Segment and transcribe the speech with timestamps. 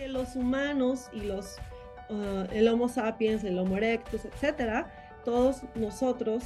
[0.00, 1.58] que los humanos y los,
[2.08, 4.90] uh, el Homo sapiens, el Homo erectus, etcétera,
[5.26, 6.42] todos nosotros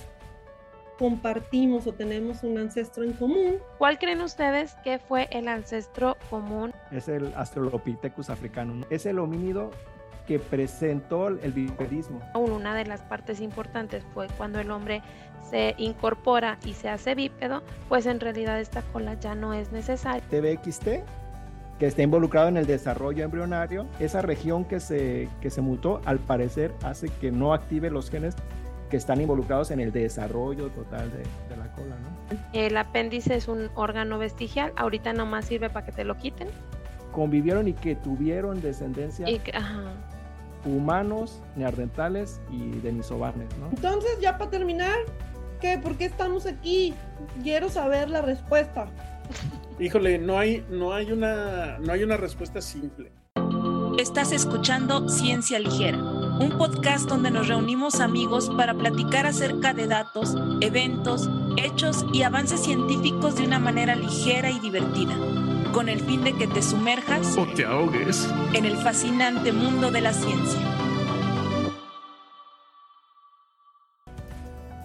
[0.98, 3.58] compartimos o tenemos un ancestro en común.
[3.78, 6.72] ¿Cuál creen ustedes que fue el ancestro común?
[6.90, 8.84] Es el Australopithecus africano.
[8.90, 9.70] Es el homínido
[10.26, 12.20] que presentó el bipedismo.
[12.34, 15.00] Una de las partes importantes fue cuando el hombre
[15.48, 20.22] se incorpora y se hace bípedo, pues en realidad esta cola ya no es necesaria.
[20.28, 21.04] TBXT,
[21.78, 26.18] que está involucrado en el desarrollo embrionario, esa región que se, que se mutó, al
[26.18, 28.34] parecer hace que no active los genes
[28.90, 31.96] que están involucrados en el desarrollo total de, de la cola.
[31.96, 32.38] ¿no?
[32.52, 36.48] El apéndice es un órgano vestigial, ahorita nomás sirve para que te lo quiten.
[37.12, 39.28] Convivieron y que tuvieron descendencia.
[39.28, 39.94] Y ajá
[40.64, 43.68] humanos, neandertales y denisovanes, ¿no?
[43.68, 44.96] Entonces, ya para terminar,
[45.60, 45.78] ¿qué?
[45.78, 46.94] ¿Por qué estamos aquí?
[47.42, 48.86] Quiero saber la respuesta.
[49.78, 53.10] Híjole, no hay, no hay una, no hay una respuesta simple.
[53.98, 60.36] Estás escuchando Ciencia Ligera, un podcast donde nos reunimos amigos para platicar acerca de datos,
[60.60, 65.16] eventos, hechos y avances científicos de una manera ligera y divertida
[65.72, 70.00] con el fin de que te sumerjas o te ahogues en el fascinante mundo de
[70.00, 70.60] la ciencia.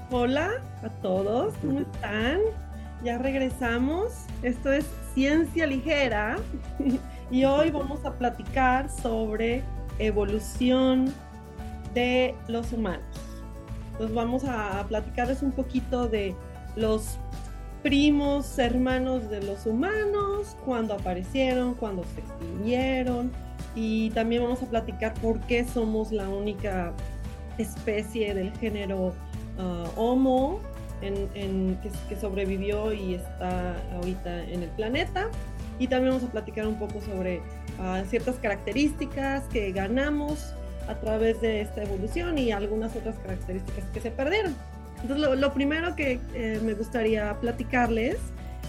[0.10, 0.50] Hola
[0.82, 2.40] a todos, ¿cómo están?
[3.04, 4.26] Ya regresamos.
[4.44, 6.38] Esto es Ciencia Ligera
[7.32, 9.64] y hoy vamos a platicar sobre
[10.00, 11.14] evolución
[11.94, 13.06] de los humanos.
[13.92, 16.36] Entonces vamos a platicarles un poquito de
[16.76, 17.18] los
[17.84, 23.32] primos, hermanos de los humanos, cuando aparecieron, cuando se extinguieron.
[23.76, 26.92] Y también vamos a platicar por qué somos la única
[27.58, 29.14] especie del género
[29.58, 30.60] ah, Homo
[31.02, 35.28] en, que, sobrevivió y está ahorita en el planeta.
[35.80, 37.42] Y también vamos a platicar un poco sobre
[37.80, 40.54] ah, ciertas características que ganamos
[40.88, 44.56] a través de esta evolución y algunas otras características que se perdieron.
[45.02, 48.18] Entonces, lo, primero que eh, me gustaría platicarles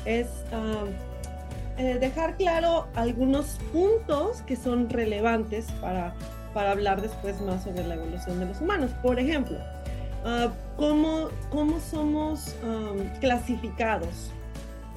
[0.04, 0.84] es ah,
[1.78, 6.14] eh, dejar claro algunos puntos que son relevantes para,
[6.52, 8.90] para hablar después más sobre la evolución de los humanos.
[9.02, 9.58] Por ejemplo,
[10.24, 12.54] uh, ¿cómo, ¿cómo, somos
[13.20, 14.30] clasificados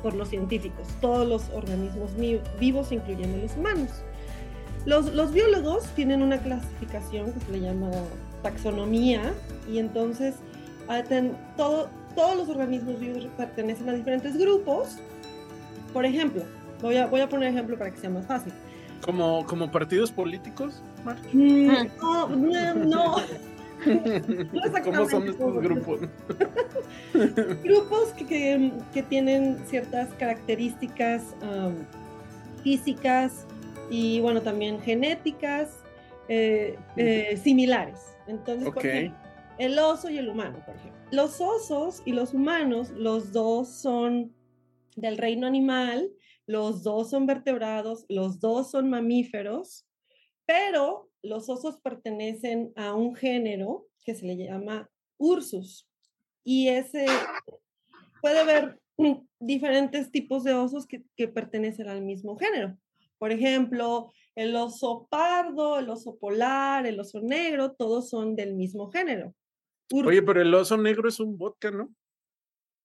[0.02, 0.88] por los científicos?
[1.02, 2.12] Todos los organismos
[2.60, 3.90] vivos, incluyendo los humanos.
[4.86, 7.90] Los, los biólogos tienen una clasificación que se le llama
[8.42, 9.34] taxonomía
[9.72, 10.36] y entonces
[11.56, 14.98] todo, todos los organismos vivos pertenecen a diferentes grupos.
[15.94, 16.44] Por ejemplo,
[16.82, 18.54] voy a, voy a poner ejemplo para que sea más fácil.
[19.02, 20.82] ¿Como, como partidos políticos,
[21.34, 21.68] mm,
[22.02, 23.16] no, no, no.
[24.84, 26.02] ¿Cómo son estos grupos?
[27.64, 31.36] grupos que, que, tienen ciertas características
[32.64, 33.46] físicas
[33.90, 35.84] y, bueno, también genéticas
[36.30, 38.16] eh, eh, similares.
[38.28, 39.20] Entonces, por ejemplo,
[39.58, 41.02] el oso y el humano, por ejemplo.
[41.12, 44.34] Los osos y los humanos, los dos son
[44.96, 46.10] del reino animal,
[46.48, 49.86] los dos son vertebrados, los dos son mamíferos,
[50.46, 55.88] pero los osos pertenecen a un género que se le llama Ursus.
[56.44, 57.06] Y ese
[58.22, 58.80] puede haber
[59.40, 62.78] diferentes tipos de osos que, que pertenecen al mismo género.
[63.18, 68.92] Por ejemplo, el oso pardo, el oso polar, el oso negro, todos son del mismo
[68.92, 69.34] género.
[69.92, 71.94] Oye, pero el oso negro es un vodka, ¿no?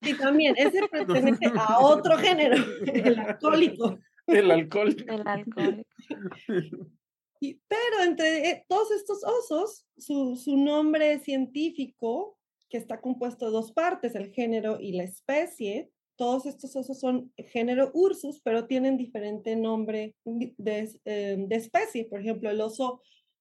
[0.02, 0.54] Sí, también.
[0.56, 2.56] Ese pertenece a otro género,
[2.86, 3.98] el alcohólico.
[4.26, 5.12] El alcohólico.
[5.12, 5.90] El alcohólico.
[7.40, 12.36] pero entre eh, todos estos osos, su, nombre científico,
[12.68, 17.32] que está compuesto de dos partes, el género y la especie, todos estos osos son
[17.36, 22.06] género Ursus, pero tienen diferente nombre de, eh, de, especie.
[22.06, 23.00] Por ejemplo, el oso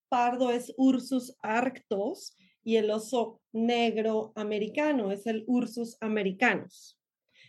[0.09, 6.99] pardo es Ursus arctos y el oso negro americano es el Ursus americanus.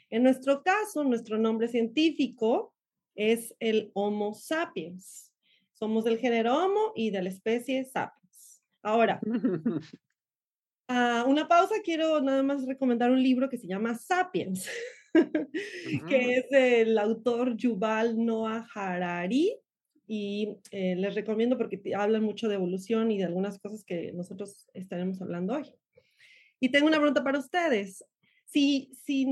[0.09, 2.73] En nuestro caso, nuestro nombre científico
[3.15, 5.29] es el Homo sapiens.
[5.78, 8.64] Somos del género Homo y de la especie sapiens.
[8.82, 9.20] Ahora,
[10.88, 14.69] a una pausa, quiero nada más recomendar un libro que se llama Sapiens,
[16.08, 19.56] que es del autor Yuval Noah Harari
[20.08, 24.69] y eh, les recomiendo porque hablan mucho de evolución y de algunas cosas que nosotros
[24.75, 25.73] estaremos hablando hoy.
[26.58, 28.05] Y tengo una pregunta para ustedes.
[28.47, 29.29] Si, si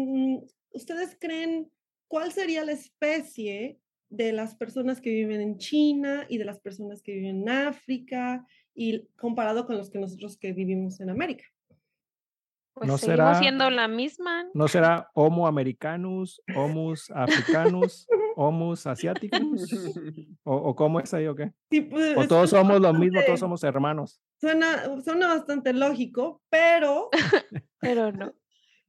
[0.71, 1.73] ustedes creen
[2.07, 7.03] cuál sería la especie de las personas que viven en China y de las personas
[7.03, 11.45] que viven en África y comparado con los que nosotros que vivimos en América.
[12.75, 14.45] Pues no será siendo la misma.
[14.53, 18.07] No será Homo americanus, Homus africanus.
[18.37, 19.41] Homus asiáticos?
[20.45, 21.53] ¿O, o cómo es ahí o qué?
[21.71, 24.21] Sí, pues, ¿O todos somos lo mismo, bastante- todos somos hermanos?
[24.39, 27.09] Suena, suena bastante lógico, pero,
[27.81, 28.35] Pero no.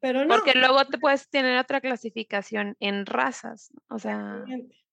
[0.02, 0.36] pero no.
[0.36, 3.72] Porque luego te puedes tener otra clasificación en razas.
[3.90, 4.44] O sea.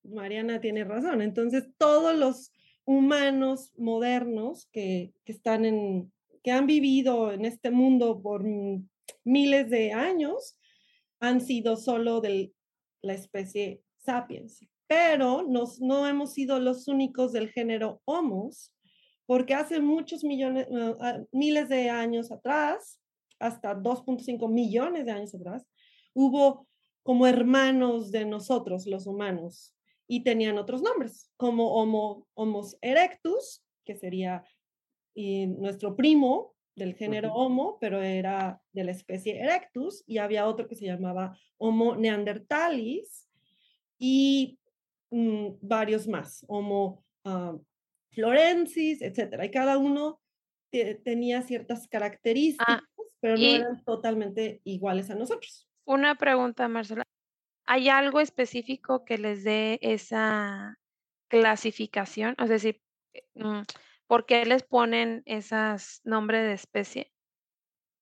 [0.04, 1.22] Mariana tiene razón.
[1.22, 2.52] Entonces, todos los
[2.84, 6.12] humanos modernos que, que están en,
[6.42, 8.44] que han vivido en este mundo por
[9.24, 10.56] miles de años,
[11.20, 12.52] han sido solo de
[13.00, 14.60] la especie sapiens.
[14.86, 18.72] Pero nos, no hemos sido los únicos del género Homos,
[19.26, 20.68] porque hace muchos millones,
[21.00, 23.00] ah, miles de años atrás,
[23.38, 25.66] hasta 2.5 millones de años atrás,
[26.12, 26.66] hubo
[27.02, 29.74] como hermanos de nosotros, los humanos,
[30.06, 34.44] y tenían otros nombres, como Homo, Homos erectus, que sería
[35.14, 37.32] y nuestro primo del género.
[37.32, 43.28] Homo, pero era de la especie erectus, y había otro que se llamaba Homo neanderthalis,
[43.98, 44.58] y
[45.10, 47.56] mm, varios más, Homo ah,
[48.10, 49.44] florensis, etcétera.
[49.44, 50.20] Y cada uno
[50.70, 52.82] te- tenía ciertas características,
[53.20, 55.68] pero no eran totalmente iguales a nosotros.
[55.86, 57.04] una pregunta, Marcela.
[57.66, 60.78] ¿Hay algo específico que les dé esa
[61.28, 62.34] clasificación?
[62.38, 62.82] Es decir,
[63.34, 63.62] mm,
[64.06, 67.12] ¿por qué les ponen esos nombres de especie?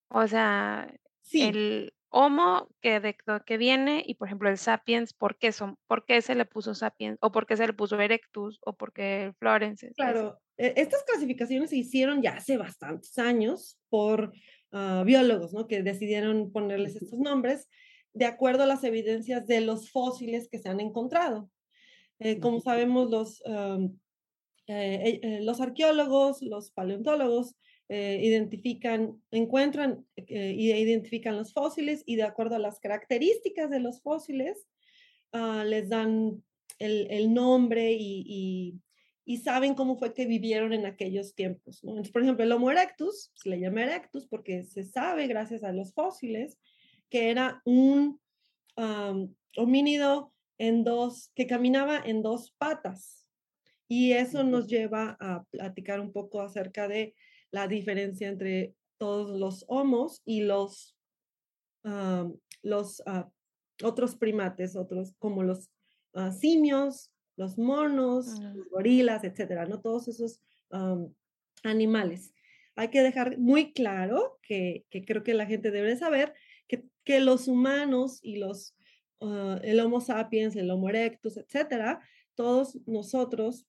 [0.09, 0.89] O sea,
[1.23, 3.17] Sí, el Homo que de
[3.47, 5.79] que viene y por ejemplo el Sapiens, ¿por qué son?
[5.87, 7.17] ¿Por qué se le puso Sapiens?
[7.23, 8.59] ¿O por qué se le puso Erectus?
[8.67, 9.93] ¿O por qué Florence?
[9.97, 10.39] Claro.
[10.59, 14.33] eh, Estas clasificaciones se hicieron ya hace bastantes años por
[14.73, 15.67] ah, biólogos, ¿no?
[15.67, 17.71] Que decidieron ponerles estos nombres
[18.15, 21.51] de acuerdo a las evidencias de los fósiles que se han encontrado.
[22.19, 23.43] Eh, como sabemos, los,
[24.69, 27.57] eh, eh, los arqueólogos, los paleontólogos,
[27.89, 34.67] identifican, encuentran y identifican los fósiles y de acuerdo a las características de los fósiles,
[35.33, 36.43] ah, les dan
[36.79, 38.81] el, el nombre y, y-
[39.25, 41.85] y saben cómo fue que vivieron en aquellos tiempos.
[41.85, 41.91] ¿no?
[41.91, 45.73] Entonces, por ejemplo, el Homo erectus se le llama erectus porque se sabe, gracias a
[45.73, 46.59] los fósiles,
[47.13, 48.19] que era un
[49.59, 53.27] homínido en dos, que caminaba en dos patas.
[53.87, 57.15] Y eso nos lleva a platicar un poco acerca de
[57.51, 60.97] la diferencia entre todos los homos y los,
[62.63, 63.31] los ah,
[63.85, 65.69] otros primates, otros como los
[66.15, 68.57] ah, simios, los monos, Mm.
[68.57, 69.83] los gorilas, etcétera, ¿no?
[69.83, 70.41] Todos esos
[71.63, 72.33] animales.
[72.75, 76.33] Hay que dejar muy claro que, que creo que la gente debe saber
[77.05, 78.75] que, los humanos y los,
[79.21, 82.01] ah, el Homo sapiens, el Homo erectus, etcétera,
[82.35, 83.67] todos nosotros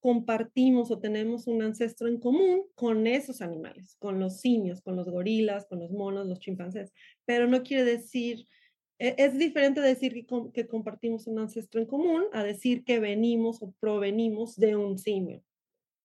[0.00, 5.08] compartimos o tenemos un ancestro en común con esos animales, con los simios, con los
[5.08, 6.92] gorilas, con los monos, los chimpancés,
[7.24, 8.46] pero no quiere decir,
[8.98, 13.60] e- es diferente decir que, que compartimos un ancestro en común a decir que venimos
[13.60, 15.42] o provenimos de un simio.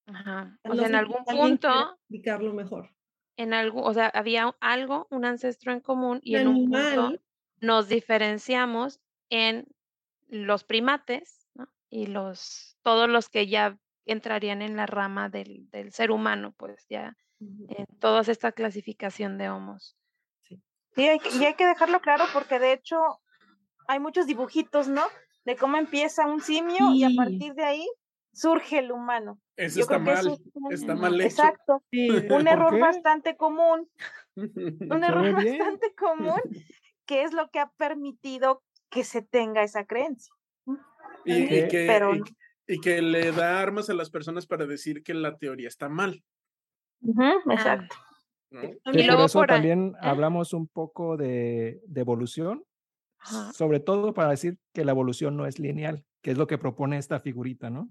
[0.05, 0.59] Ajá.
[0.63, 1.69] O sea, en algún punto,
[2.01, 2.89] explicarlo mejor.
[3.37, 7.13] En algún, o sea, había algo, un ancestro en común y en un punto
[7.61, 9.67] nos diferenciamos en
[10.27, 11.69] los primates, ¿no?
[11.89, 16.85] Y los, todos los que ya entrarían en la rama del, del ser humano, pues
[16.89, 17.17] ya
[17.67, 19.97] en toda esta clasificación de homos.
[20.95, 22.97] Sí, hay que- y hay que dejarlo claro porque de hecho
[23.87, 25.03] hay muchos dibujitos, ¿no?
[25.45, 27.15] De cómo empieza un simio y a Sí.
[27.17, 27.87] partir de ahí
[28.33, 29.39] surge el humano.
[29.55, 30.33] Eso Yo está creo que eso mal.
[30.33, 31.27] es un- Está mal hecho.
[31.27, 31.83] Exacto.
[31.91, 32.79] sí, Un ¿Por error qué?
[32.81, 33.89] bastante común,
[34.35, 35.31] un error
[35.77, 36.41] bastante común,
[37.05, 40.33] que es lo que ha permitido que se tenga esa creencia.
[41.25, 42.21] Y, y que, Pero- y-
[42.65, 46.23] y que le da armas a las personas para decir que la teoría está mal.
[47.19, 47.95] Ah, exacto.
[48.51, 48.61] ¿no?
[48.61, 49.97] Luego por eso por también ¿eh?
[50.01, 52.63] hablamos un poco de, de evolución,
[53.19, 53.51] Ajá.
[53.51, 56.97] sobre todo para decir que la evolución no es lineal, que es lo que propone
[56.97, 57.89] esta figurita, ¿no?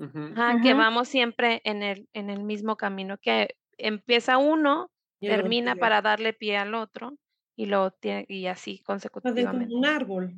[0.00, 4.90] Ajá, que vamos siempre en el, en el mismo camino, que empieza uno,
[5.20, 7.16] termina para darle pie al otro
[7.56, 9.74] y lo tiene, y así Hacen como consecutivamente.
[9.74, 10.34] un árbol.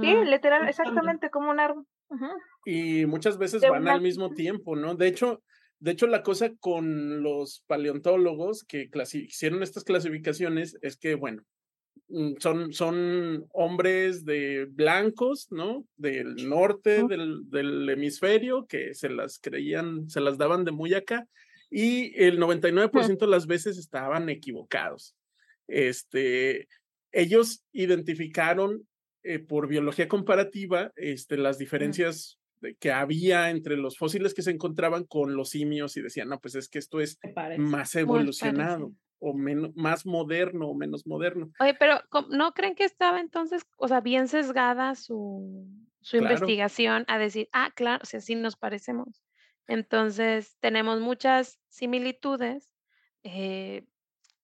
[0.00, 1.86] Sí, literal, exactamente como un árbol.
[2.64, 4.94] Y muchas veces De van una- al mismo tiempo, ¿no?
[4.94, 5.42] De hecho,
[5.78, 11.42] de hecho, la cosa con los paleontólogos que hicieron estas clasificaciones es que, bueno,
[12.38, 15.86] son, son hombres de blancos, ¿no?
[15.96, 21.28] Del norte del, del hemisferio, que se las creían, se las daban de muy acá,
[21.70, 25.14] y el 99% de las veces estaban equivocados.
[25.68, 26.66] Este,
[27.12, 28.86] ellos identificaron
[29.22, 32.38] eh, por biología comparativa este, las diferencias
[32.78, 36.56] que había entre los fósiles que se encontraban con los simios y decían, no, pues
[36.56, 37.18] es que esto es
[37.58, 38.92] más evolucionado.
[39.20, 41.50] O menos, más moderno o menos moderno.
[41.60, 45.66] Oye, pero ¿cómo- ¿no creen que estaba entonces, o sea, bien sesgada su,
[46.00, 49.22] su investigación a decir, ah, claro, si así nos parecemos.
[49.66, 52.74] Entonces, tenemos muchas similitudes,
[53.22, 53.86] eh,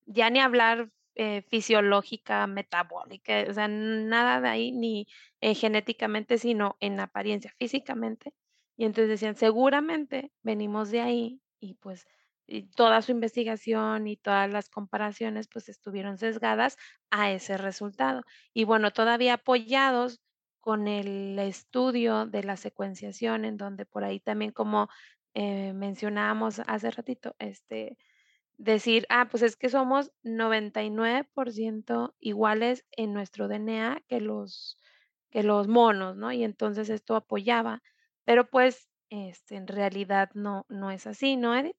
[0.06, 5.06] ya ni hablar eh, fisiológica, metabólica, o sea, nada de ahí, ni
[5.40, 8.34] eh, genéticamente, sino en apariencia, físicamente.
[8.76, 12.06] Y entonces decían, seguramente venimos de ahí y pues
[12.76, 16.76] toda su investigación y todas las comparaciones pues estuvieron sesgadas
[17.10, 18.22] a ese resultado.
[18.54, 20.20] Y bueno, todavía apoyados
[20.60, 24.88] con el estudio de la secuenciación, en donde por ahí también como
[25.34, 27.98] eh, mencionábamos hace ratito, este,
[28.58, 34.78] decir, ah, pues es que somos 99% iguales en nuestro DNA que los,
[35.30, 36.32] que los monos, ¿no?
[36.32, 37.82] Y entonces esto apoyaba,
[38.24, 41.76] pero pues este, en realidad no, no es así, ¿no, Edith?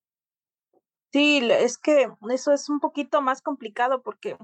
[1.11, 4.37] Sí, es que eso es un poquito más complicado porque,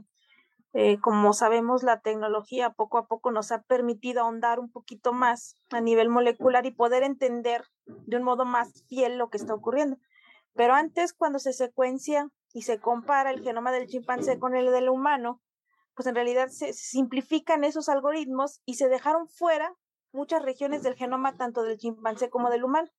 [0.74, 5.56] eh, como sabemos, la tecnología poco a poco nos ha permitido ahondar un poquito más
[5.72, 9.98] a nivel molecular y poder entender de un modo más fiel lo que está ocurriendo.
[10.54, 14.90] Pero antes, cuando se secuencia y se compara el genoma del chimpancé con el del
[14.90, 15.42] humano,
[15.96, 19.76] pues en realidad se simplifican esos algoritmos y se dejaron fuera
[20.12, 22.90] muchas regiones del genoma tanto del chimpancé como del humano,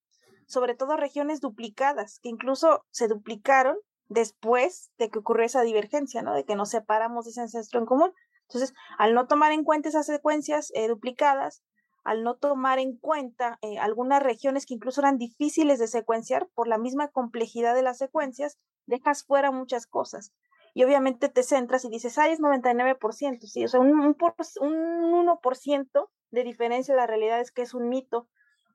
[0.46, 3.76] sobre todo regiones duplicadas, que incluso se duplicaron
[4.08, 6.34] después de que ocurrió esa divergencia, ¿no?
[6.34, 8.12] De que nos separamos de ese ancestro en común.
[8.48, 11.62] Entonces, al no tomar en cuenta esas secuencias eh, duplicadas,
[12.04, 16.68] al no tomar en cuenta eh, algunas regiones que incluso eran difíciles de secuenciar por
[16.68, 20.32] la misma complejidad de las secuencias, dejas fuera muchas cosas.
[20.74, 24.16] Y obviamente te centras y dices, ay, es 99%, sí, o sea, un, un,
[24.60, 28.28] un 1% de diferencia, la realidad es que es un mito,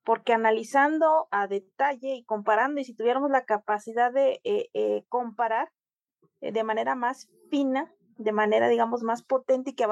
[0.04, 5.72] porque analizando a detalle y comparando, y si tuviéramos la capacidad de eh, eh, comparar
[6.42, 9.86] de manera más fina, de manera, digamos, más potente y que,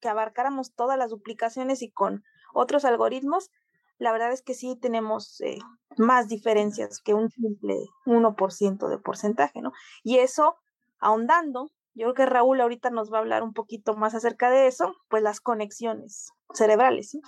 [0.00, 2.24] que abarcáramos todas las duplicaciones y con
[2.54, 3.50] otros algoritmos,
[3.98, 5.58] la verdad es que sí tenemos eh,
[5.96, 9.72] más diferencias que un simple 1% de porcentaje, ¿no?
[10.02, 10.56] Y eso,
[10.98, 14.66] ahondando, yo creo que Raúl ahorita nos va a hablar un poquito más acerca de
[14.66, 17.20] eso, pues las conexiones cerebrales, ¿sí?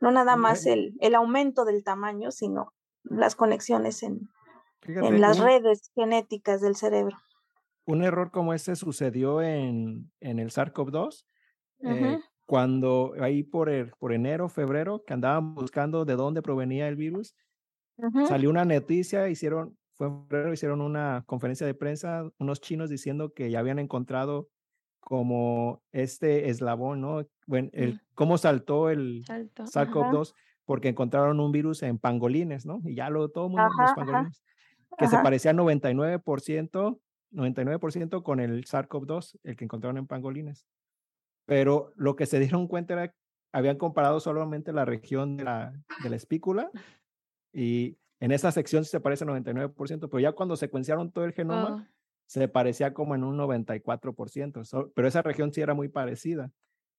[0.00, 2.72] No nada más el, el, aumento del tamaño, sino
[3.02, 4.28] las conexiones en,
[4.86, 7.16] en las redes genéticas del cerebro.
[7.86, 11.24] Un error como este sucedió en, en el SARS-CoV-2,
[11.84, 16.96] eh, cuando ahí por, el, por enero, febrero, que andaban buscando de dónde provenía el
[16.96, 17.34] virus,
[18.28, 23.32] salió una noticia, hicieron, fue en febrero, hicieron una conferencia de prensa, unos chinos diciendo
[23.32, 24.48] que ya habían encontrado
[25.06, 27.24] como este eslabón, ¿no?
[27.46, 30.34] Bueno, el, cómo saltó el SARS-CoV-2
[30.64, 32.80] porque encontraron un virus en pangolines, ¿no?
[32.84, 34.42] Y ya lo todo el mundo, los pangolines,
[34.98, 36.98] que se parecía 99%,
[37.30, 40.66] 99% con el SARS-CoV-2, el que encontraron en pangolines.
[41.44, 43.14] Pero lo que se dieron cuenta era,
[43.52, 45.72] habían comparado solamente la región de la,
[46.02, 46.68] de la espícula
[47.52, 51.95] y en esa sección se parece 99%, pero ya cuando secuenciaron todo el genoma, oh
[52.26, 56.50] se parecía como en un 94%, pero esa región sí era muy parecida.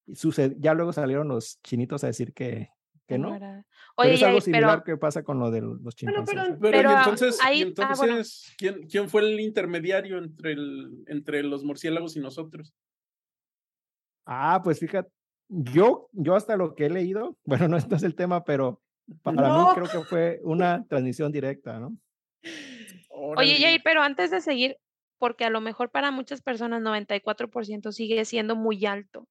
[0.05, 2.69] Y sucede, ya luego salieron los chinitos a decir que,
[3.05, 3.31] que no.
[3.31, 3.63] Oye,
[3.95, 6.35] pero es algo similar que pasa con lo de los chimpancés.
[6.35, 12.21] Pero, pero, entonces, entonces ¿quién, ¿quién, fue el intermediario entre, el, entre los murciélagos y
[12.21, 12.73] nosotros?
[14.25, 15.09] Ah, pues fíjate,
[15.49, 18.81] yo, yo hasta lo que he leído, bueno, no este es el tema, pero
[19.23, 21.97] para mí creo que fue una transmisión directa, ¿no?
[23.09, 24.77] Oye, Jay, pero antes de seguir,
[25.17, 29.27] porque a lo mejor para muchas personas 94% sigue siendo muy alto.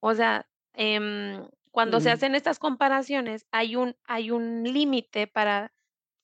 [0.00, 5.72] O sea, em, cuando se hacen estas comparaciones, hay un, hay un límite para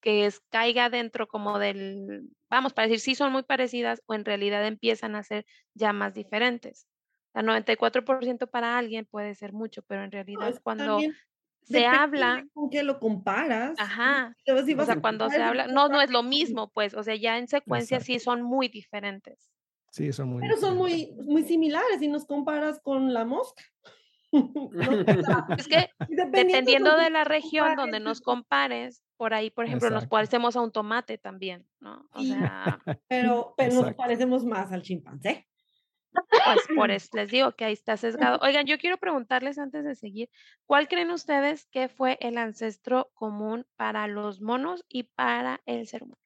[0.01, 4.67] que caiga dentro como del, vamos, para decir si son muy parecidas o en realidad
[4.67, 6.87] empiezan a ser ya más diferentes.
[7.35, 10.99] O sea, 94% para alguien puede ser mucho, pero en realidad cuando
[11.65, 12.45] se habla.
[12.53, 13.79] ¿Con qué lo comparas?
[13.79, 14.37] Ajá.
[14.47, 17.49] o sea, cuando se habla, no, no es lo mismo, pues, o sea, ya en
[17.49, 19.51] secuencia sí son muy diferentes.
[19.91, 23.63] Sí, son muy Pero son muy, muy similares si nos comparas con la mosca.
[25.59, 30.57] es que dependiendo, de la región donde nos compares, por ahí, por ejemplo, nos parecemos
[30.57, 32.09] a un tomate también, ¿no?
[32.13, 35.47] O sea, pero, pero nos parecemos más al chimpancé.
[36.13, 38.39] Pues por eso les digo que ahí está sesgado.
[38.43, 40.31] Oigan, yo quiero preguntarles antes de seguir,
[40.67, 46.03] ¿cuál creen ustedes que fue el ancestro común para los monos y para el ser
[46.03, 46.21] humano?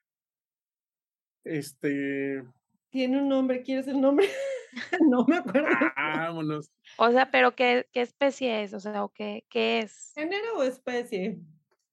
[1.44, 2.42] Este.
[2.90, 4.28] Tiene un nombre, ¿quieres el nombre?
[5.08, 5.68] no me acuerdo.
[5.96, 6.70] Vámonos.
[6.98, 8.74] O sea, pero ¿qué, qué especie es?
[8.74, 10.12] O sea, ¿o qué, qué es?
[10.14, 11.38] ¿Género o especie?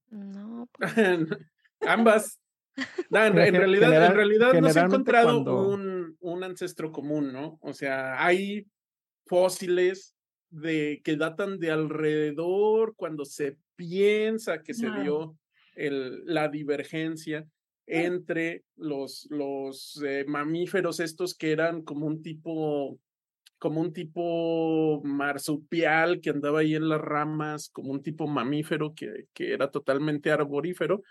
[0.09, 0.67] No.
[0.71, 0.93] Pues...
[1.81, 2.39] Ambas.
[3.09, 7.59] No, en, realidad, en realidad no se ha encontrado un, un, ancestro común, ¿no?
[7.61, 8.65] O sea, hay
[9.27, 10.15] fósiles
[10.49, 15.37] de que datan de alrededor cuando se piensa que se dio
[15.75, 17.47] el, la divergencia
[17.85, 22.99] entre los, los eh, mamíferos estos que eran como un tipo
[23.57, 29.27] como un tipo marsupial que andaba ahí en las ramas, como un tipo mamífero que,
[29.33, 31.01] que era totalmente arborífero,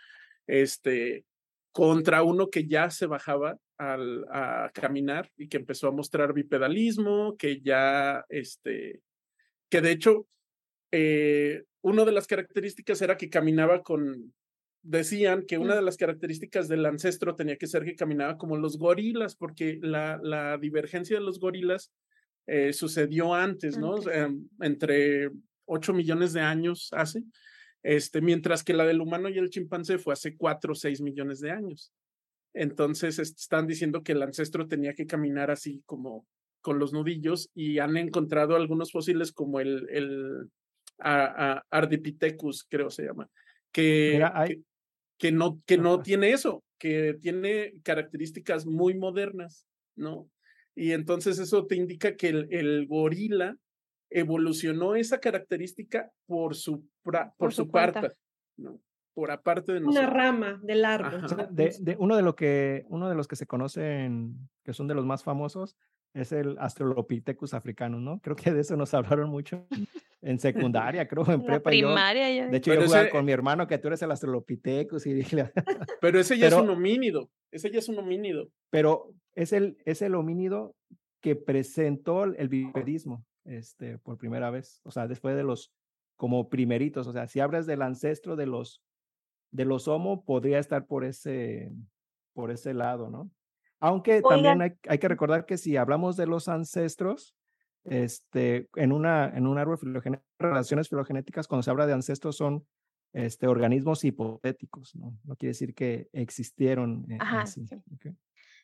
[0.46, 1.24] este,
[1.72, 7.36] contra uno que ya se bajaba al, a caminar y que empezó a mostrar bipedalismo,
[7.36, 9.00] que ya, este,
[9.70, 10.26] que de hecho,
[10.92, 14.34] eh, una de las características era que caminaba con,
[14.82, 18.78] decían que una de las características del ancestro tenía que ser que caminaba como los
[18.78, 21.92] gorilas, porque la, la divergencia de los gorilas
[22.46, 23.96] eh, sucedió antes, ¿no?
[24.60, 25.30] entre
[25.66, 27.22] 8 millones de años hace,
[27.82, 31.40] este, mientras que la del humano y el chimpancé fue hace 4 o 6 millones
[31.40, 31.92] de años.
[32.54, 36.26] Entonces están diciendo que el ancestro tenía que caminar así como
[36.60, 40.50] con los nudillos y han encontrado algunos fósiles como el, el
[40.98, 43.28] Ardipithecus, creo se llama,
[43.72, 44.24] que,
[45.18, 50.30] que, no, que no tiene eso, que tiene características muy modernas, ¿no?
[50.74, 53.56] Y entonces eso te indica que el, el gorila
[54.14, 56.84] evolucionó esa característica por su,
[57.36, 58.12] por, su, parte,
[58.56, 58.78] ¿no?
[59.14, 60.04] por aparte de nosotros.
[60.04, 61.26] Una rama del árbol.
[61.50, 64.94] De, de, uno, de lo que, uno de los que se conocen, que son de
[64.94, 65.76] los más famosos,
[66.14, 68.20] es el Australopithecus africano, ¿no?
[68.20, 69.66] Creo que de eso nos hablaron mucho
[70.20, 71.70] en secundaria, creo, en prepa.
[71.70, 75.14] Primaria, yo, De hecho, yo jugaba con mi hermano que tú eres el Australopithecus y
[75.14, 75.52] dije...
[76.00, 78.48] Pero ese ya es un homínido, ese ya es un homínido.
[78.70, 80.74] Pero es el, es el homínido
[81.20, 85.72] que presentó el bipedismo este, por primera vez, o sea, después de los
[86.16, 88.82] como primeritos, o sea, si hablas del ancestro de los
[89.50, 91.70] de los homo, podría estar por ese
[92.32, 93.30] por ese lado, ¿no?
[93.80, 97.34] Aunque también hay, hay, que recordar que si hablamos de los ancestros,
[97.84, 102.64] este, en una en un árbol filogenético, relaciones filogenéticas, cuando se habla de ancestros son
[103.12, 105.18] este, organismos hipotéticos, ¿no?
[105.24, 107.06] No quiere decir que existieron.
[107.18, 107.44] Ajá,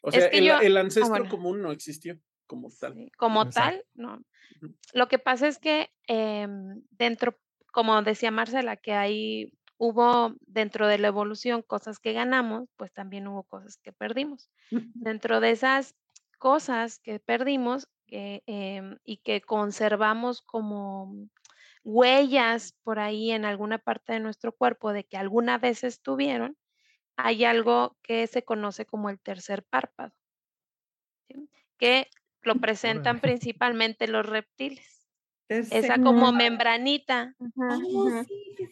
[0.00, 3.10] O sea, el, ah, ancestro común no existió como tal.
[3.16, 4.20] como tal, no.
[4.92, 7.38] Lo que pasa es que em, dentro,
[7.72, 13.28] como decía Marcela, que hay, hubo dentro de la evolución cosas que ganamos, pues también
[13.28, 14.50] hubo cosas que perdimos.
[14.70, 15.94] Dentro de esas
[16.38, 21.28] cosas que perdimos em, y que conservamos como
[21.84, 26.56] huellas por ahí en alguna parte de nuestro cuerpo de que alguna vez estuvieron,
[27.16, 30.12] hay algo que se conoce como el tercer párpado,
[31.78, 32.08] que
[32.48, 34.98] lo presentan principalmente los reptiles.
[35.48, 37.34] Esa como membranita.
[37.56, 38.22] Oh,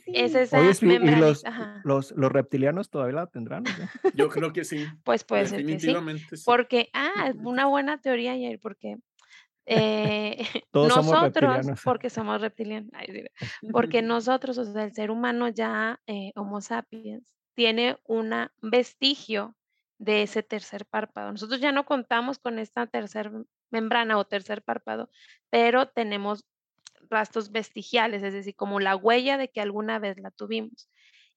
[0.06, 1.80] es esa membranita.
[1.84, 3.64] los, los, reptilianos todavía la tendrán.
[4.14, 4.86] Yo creo que sí.
[5.02, 5.94] Pues puede ser que sí.
[6.44, 8.98] Porque, ah, una buena teoría, ayer, porque
[9.64, 10.36] eh,
[10.74, 12.90] nosotros, porque somos reptilianos,
[13.72, 19.56] porque nosotros, o sea, el ser humano ya, eh, Homo sapiens, tiene un vestigio
[19.98, 21.32] de ese tercer párpado.
[21.32, 23.32] Nosotros ya no contamos con esta tercer
[23.70, 25.10] membrana o tercer párpado,
[25.50, 26.44] pero tenemos
[27.10, 30.90] rastros vestigiales, es decir, como la huella de que alguna vez la tuvimos.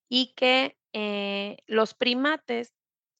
[0.08, 2.74] Y que eh, los primates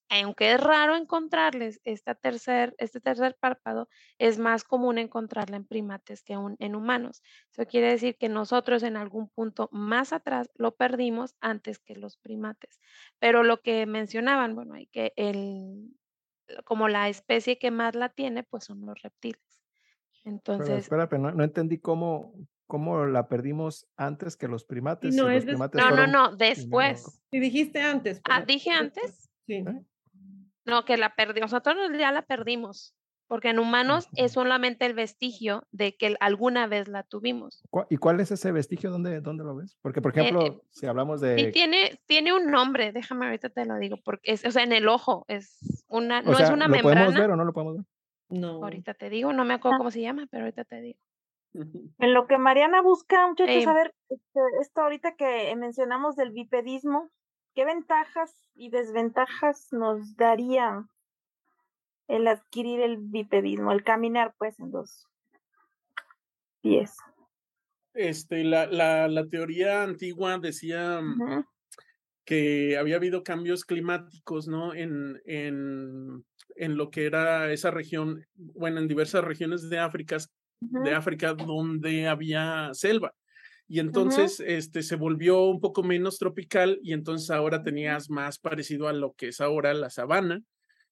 [0.10, 6.24] aunque es raro encontrarles esta tercer, este tercer párpado, es más común encontrarla en primates
[6.24, 7.22] que en humanos.
[7.52, 12.18] Eso quiere decir que nosotros en algún punto más atrás lo perdimos antes que los
[12.18, 12.80] primates.
[13.20, 15.96] Pero lo que mencionaban, bueno, hay que el,
[16.64, 19.42] como la especie que más la tiene, pues son los reptiles.
[20.26, 20.68] Entonces.
[20.68, 22.34] Pero espérate, no, entendí cómo,
[22.68, 25.16] cómo la perdimos antes que los primates.
[25.16, 25.30] No,
[25.92, 27.22] no, no, después.
[27.32, 28.22] Si dijiste antes.
[28.30, 29.30] Ah, dije antes.
[29.46, 29.56] Sí.
[29.56, 29.84] ¿Eh?
[30.66, 31.52] No, que la perdimos.
[31.52, 32.96] Nosotros ya la perdimos,
[33.30, 37.64] porque en humanos es solamente el vestigio de que alguna vez la tuvimos.
[37.90, 38.90] ¿Y cuál es ese vestigio?
[38.90, 39.78] ¿Dónde, dónde lo ves?
[39.84, 41.38] Porque, por eh, ejemplo, eh, si hablamos de...
[41.38, 44.74] Sí, tiene, tiene un nombre, déjame ahorita te lo digo, porque es, o sea, en
[44.74, 47.06] el ojo, es una, no es una ¿lo membrana.
[47.06, 47.86] podemos ver o no lo podemos ver?
[48.30, 48.64] No.
[48.64, 51.00] Ahorita te digo, no me acuerdo cómo se llama, pero ahorita te digo.
[51.54, 57.12] En lo que Mariana busca, muchachos, a ver, este, esto ahorita que mencionamos del bipedismo,
[57.56, 60.88] ¿Qué ventajas y desventajas nos daría
[62.10, 65.08] el adquirir el bipedismo, el caminar pues en dos
[66.62, 66.98] pies?
[67.94, 71.02] Este, la, la, la teoría antigua decía
[72.26, 74.74] que había habido cambios climáticos, ¿no?
[74.74, 80.18] En, en, en, lo que era esa región, bueno, en diversas regiones de África,
[80.62, 83.14] de África donde había selva.
[83.68, 88.88] Y entonces este, se volvió un poco menos tropical y entonces ahora tenías más parecido
[88.88, 90.42] a lo que es ahora la sabana.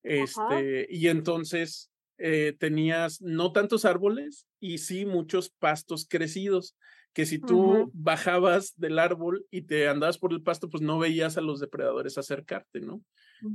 [0.08, 6.76] Este, y entonces eh, tenías no tantos árboles y sí muchos pastos crecidos,
[7.13, 11.38] que si tú bajabas del árbol y te andabas por el pasto, pues no veías
[11.38, 13.02] a los depredadores acercarte, ¿no?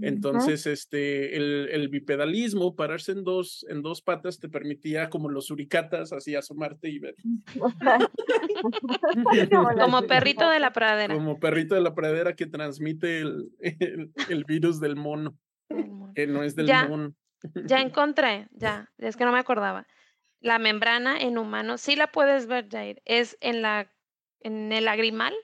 [0.01, 5.47] Entonces, este, el, el, bipedalismo, pararse en dos, en dos patas, te permitía, como los
[5.47, 7.17] suricatas, así asomarte y ver.
[9.81, 11.15] como perrito de la pradera.
[11.15, 13.51] Como perrito de la pradera que transmite el,
[14.29, 15.37] el, virus del mono,
[16.15, 17.15] que no es del mono.
[17.65, 19.87] Ya encontré, ya, es que no me acordaba.
[20.41, 23.91] La membrana en humanos, sí la puedes ver, Jair, es en la
[24.41, 25.35] en el agrimal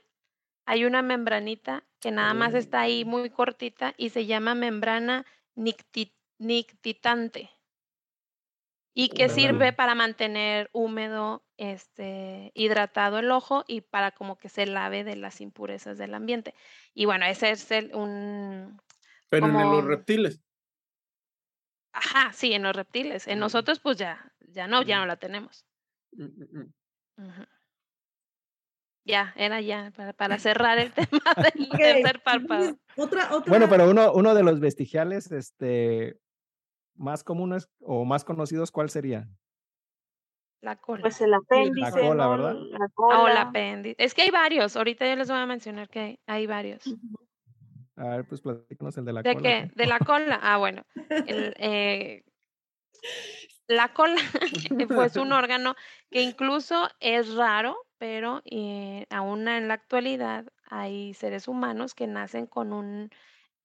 [0.67, 7.51] hay una membranita que nada más está ahí muy cortita y se llama membrana nictitante
[8.93, 14.67] y que sirve para mantener húmedo, este, hidratado el ojo y para como que se
[14.67, 16.53] lave de las impurezas del ambiente.
[16.93, 18.79] Y bueno, ese es el, un...
[19.29, 20.41] Pero en los reptiles.
[21.93, 23.27] Ajá, sí, en los reptiles.
[23.27, 25.67] En nosotros pues ya, ya no, ya no la tenemos.
[26.13, 26.73] Mm, mm,
[27.17, 27.47] mm.
[29.05, 31.09] Ya, era ya, para, para cerrar el tema
[31.55, 32.79] del tercer párpado.
[32.97, 33.51] Otra, otra...
[33.51, 36.21] Bueno, pero uno, uno de los vestigiales este,
[36.95, 39.29] más comunes o más conocidos, ¿cuál sería?
[40.61, 41.03] La cola.
[41.03, 41.91] Pues el apéndice.
[41.91, 42.55] La cola, ¿verdad?
[42.55, 43.23] La cola.
[43.23, 43.97] o el apéndice.
[43.99, 44.77] Es que hay varios.
[44.77, 46.83] Ahorita yo les voy a mencionar que hay, varios.
[47.99, 49.49] A ver, pues platícanos el de la ¿De cola.
[49.49, 49.73] ¿De qué?
[49.75, 50.39] De la cola.
[50.43, 50.85] Ah, bueno.
[51.27, 52.23] El, eh,
[53.67, 54.17] la cola
[54.89, 55.75] pues un órgano
[56.11, 62.47] que incluso es raro, pero eh, aún en la actualidad hay seres humanos que nacen
[62.47, 63.11] con un,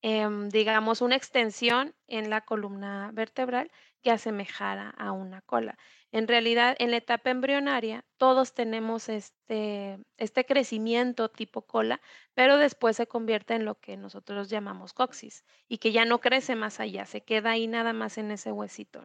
[0.06, 3.70] em, digamos, una extensión en la columna vertebral
[4.02, 5.78] que asemejara a una cola.
[6.12, 12.02] En realidad, en la etapa embrionaria, todos tenemos este, este crecimiento tipo cola,
[12.34, 16.54] pero después se convierte en lo que nosotros llamamos coxis y que ya no crece
[16.54, 19.02] más allá, se queda ahí nada más en ese huesito.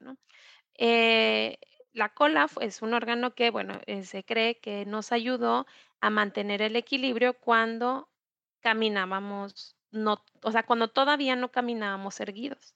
[0.76, 1.60] Eh,
[1.94, 5.66] la cola es un órgano que, bueno, eh, se cree que nos ayudó
[6.02, 8.10] a mantener el equilibrio cuando
[8.62, 12.76] caminábamos, no, o sea, cuando todavía no caminábamos erguidos,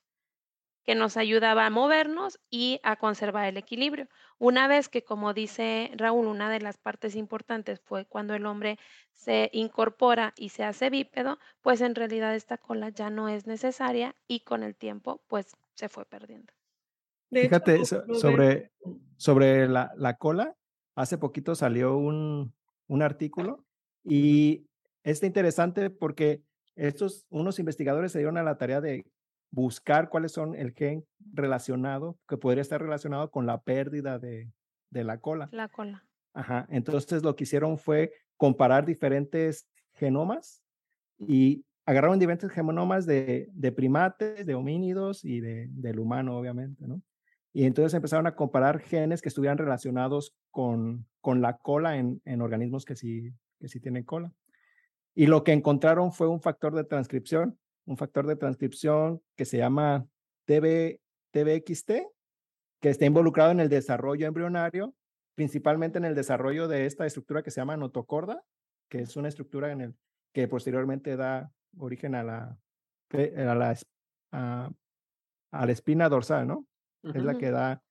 [0.84, 4.08] que nos ayudaba a movernos y a conservar el equilibrio.
[4.38, 8.78] Una vez que, como dice Raúl, una de las partes importantes fue cuando el hombre
[9.13, 14.15] se incorpora y se hace bípedo, pues en realidad esta cola ya no es necesaria
[14.28, 16.52] y con el tiempo, pues se fue perdiendo.
[17.32, 18.71] Fíjate, sobre,
[19.17, 20.56] sobre la, la, cola,
[20.95, 22.54] hace poquito salió un,
[22.88, 23.65] un artículo
[24.04, 24.67] y
[25.04, 26.43] es interesante porque
[26.75, 29.05] estos, unos investigadores se dieron a la tarea de
[29.51, 34.51] buscar cuáles son el gen relacionado, que podría estar relacionado con la pérdida de,
[34.89, 35.49] de la cola.
[35.51, 36.05] La cola.
[36.33, 40.63] Ajá, entonces lo que hicieron fue comparar diferentes genomas
[41.17, 47.01] y agarraron diferentes genomas de, de primates, de homínidos y de, del humano, obviamente, ¿no?
[47.55, 52.41] Y entonces empezaron a comparar genes que estuvieran relacionados con, con la cola en, en
[52.41, 54.33] organismos que sí, que sí tienen cola.
[55.15, 59.58] Y lo que encontraron fue un factor de transcripción, un factor de transcripción que se
[59.58, 60.08] llama
[60.45, 60.99] TB,
[61.32, 61.91] TBXT,
[62.82, 64.93] que está involucrado en el desarrollo embrionario,
[65.36, 68.43] principalmente en el desarrollo de esta estructura que se llama notocorda,
[68.89, 69.95] que es una estructura en el,
[70.34, 72.58] que posteriormente da origen a la,
[73.12, 74.71] a la,
[75.52, 76.67] a la espina dorsal, ¿no?
[77.04, 77.84] es la que da.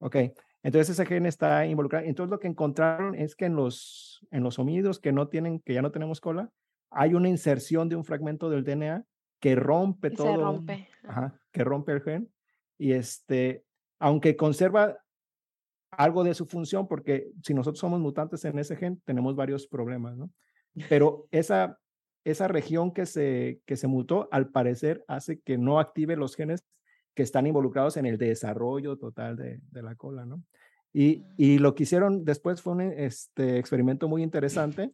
[0.00, 0.16] Ok,
[0.62, 2.04] entonces ese gen está involucrado.
[2.04, 5.74] Entonces lo que encontraron es que en los, en los homínidos que no tienen, que
[5.74, 6.50] ya no tenemos cola,
[6.90, 9.04] hay una inserción de un fragmento del DNA
[9.40, 10.26] que rompe todo.
[10.26, 10.88] Se rompe.
[11.04, 12.32] Ajá, que rompe el gen.
[12.78, 13.64] Y este,
[13.98, 14.98] aunque conserva
[15.90, 20.16] algo de su función, porque si nosotros somos mutantes en ese gen, tenemos varios problemas,
[20.16, 20.30] ¿no?
[20.88, 21.78] Pero esa,
[22.24, 26.64] esa región que se, que se mutó, al parecer, hace que no active los genes
[27.14, 30.42] que están involucrados en el desarrollo total de, de la cola, ¿no?
[30.92, 31.34] Y, mm.
[31.36, 34.92] y, lo que hicieron después fue un este, experimento muy interesante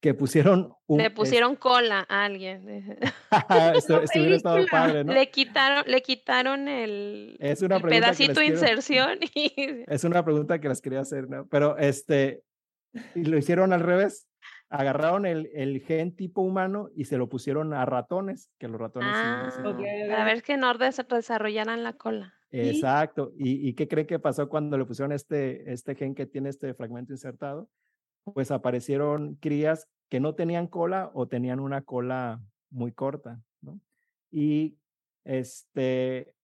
[0.00, 0.72] que pusieron...
[0.86, 2.98] Un, le pusieron cola a alguien.
[4.02, 5.12] estuviera estado padre, ¿no?
[5.12, 9.18] Le quitaron, le quitaron el, es una el pedacito de inserción.
[9.34, 9.52] Y...
[9.86, 11.46] Es una pregunta que les quería hacer, ¿no?
[11.48, 12.42] Pero este,
[13.14, 14.26] y lo hicieron al revés
[14.70, 19.10] agarraron el, el, gen tipo humano y se lo pusieron a ratones, que los ratones...
[19.12, 19.50] Ah,
[20.16, 22.34] A ver que no desarrollaran la cola.
[22.52, 23.32] Exacto.
[23.36, 26.72] ¿Y, ¿Y, qué creen que pasó cuando le pusieron este, este gen que tiene este
[26.74, 27.68] fragmento insertado?
[28.24, 33.80] Pues aparecieron crías que no tenían cola o tenían una cola muy corta, ¿no?
[34.30, 34.76] Y
[35.24, 36.34] este,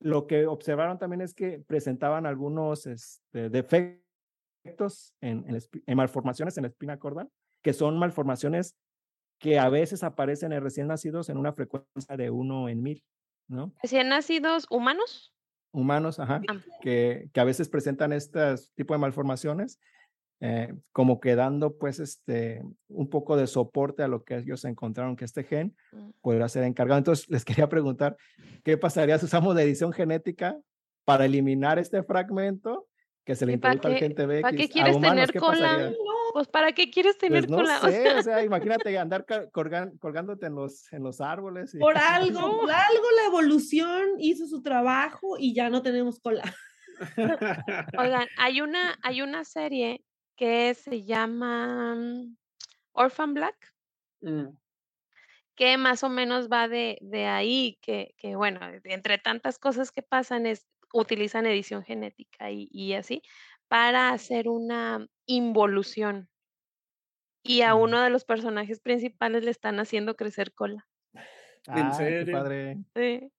[0.00, 5.44] lo que observaron también es que presentaban algunos este, defectos en,
[5.86, 7.30] en, malformaciones en la espina cordal,
[7.62, 8.76] que son malformaciones
[9.38, 13.04] que a veces aparecen en recién nacidos en una frecuencia de uno en mil,
[13.48, 13.72] ¿no?
[13.82, 15.34] ¿Recién nacidos humanos?
[15.72, 16.60] Humanos, ajá, Ah.
[16.80, 18.40] que, que a veces presentan este
[18.74, 19.80] tipo de malformaciones,
[20.44, 25.14] eh, como que dando pues este, un poco de soporte a lo que ellos encontraron
[25.14, 26.10] que este gen Mm.
[26.20, 26.98] podría ser encargado.
[26.98, 28.16] Entonces, les quería preguntar,
[28.64, 30.58] ¿qué pasaría si usamos la edición genética
[31.04, 32.88] para eliminar este fragmento
[33.24, 35.30] que se le ¿Y para introdujo al qué- gen para qué a quieres humanos, tener
[35.32, 35.68] ¿qué cola?
[35.68, 35.96] pasaría?
[36.32, 37.78] Pues, ¿para qué quieres tener Pues no cola?
[38.02, 41.72] Sé, o sea, imagínate andar colgan- colgándote en los, en los árboles.
[41.74, 46.42] y- Por algo, por algo la evolución hizo su trabajo y ya no tenemos cola.
[47.98, 50.02] Oigan, hay una, hay una serie
[50.36, 52.36] que se llama mm,
[52.92, 53.74] Orphan Black,
[54.22, 54.56] Mm,
[55.54, 60.02] que más o menos va de, de ahí, que, que bueno, entre tantas cosas que
[60.02, 63.22] pasan es, utilizan edición genética y, y así,
[63.68, 66.28] para hacer una involución.
[67.44, 67.76] Y a Mm.
[67.76, 70.88] uno de los personajes principales le están haciendo crecer cola.
[71.66, 72.26] Ah, qué serio?
[72.26, 72.84] padre.
[72.94, 73.32] Sí.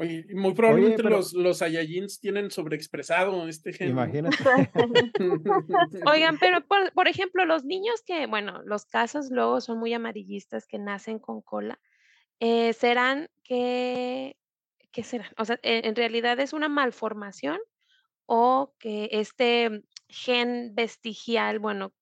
[0.00, 3.94] Oye, muy probablemente pero- los, los Saiyajins tienen sobreexpresado este gen.
[3.94, 4.02] ¿no?
[4.02, 4.36] Imagínate.
[6.06, 10.66] Oigan, pero por, por ejemplo, los niños que, bueno, los casos luego son muy amarillistas
[10.66, 11.78] que nacen con cola,
[12.40, 14.36] eh, ¿serán que,
[14.90, 15.30] qué serán?
[15.36, 17.58] O sea, en, en realidad es una malformación
[18.24, 21.92] o que este gen vestigial, bueno,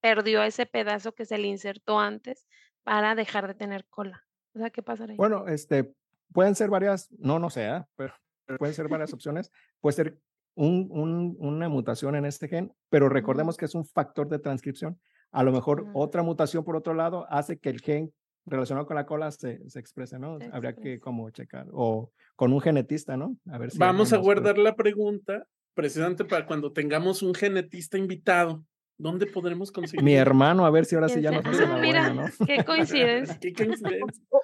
[0.00, 2.48] perdió ese pedazo que se le insertó antes
[2.82, 4.24] para dejar de tener cola.
[4.54, 5.16] O sea, ¿qué pasará ahí?
[5.16, 5.94] Bueno, este,
[6.34, 7.88] pueden ser varias, no, no sé, ¿ah?
[7.96, 8.12] pero,
[8.44, 9.50] pero pueden ser varias opciones.
[9.80, 10.18] Puede ser
[10.56, 15.00] un, un- una mutación en este gen, pero recordemos que es un factor de transcripción.
[15.32, 15.90] A lo mejor Ujú.
[15.94, 18.12] otra mutación, por otro lado, hace que el gen
[18.46, 20.38] relacionado con la cola se, se exprese, ¿no?
[20.38, 21.66] Se Habría que como checar.
[21.72, 23.36] O con un genetista, ¿no?
[23.50, 28.64] A ver si Vamos a guardar la pregunta precisamente para cuando tengamos un genetista invitado.
[28.96, 30.04] ¿Dónde podremos conseguir?
[30.04, 32.46] Mi hermano, a ver si ahora sí ¿Quién ya nos hace la mira, buena, ¿no?
[32.46, 33.38] qué coincidencia.
[33.40, 34.24] Qué coincidencia.
[34.30, 34.40] O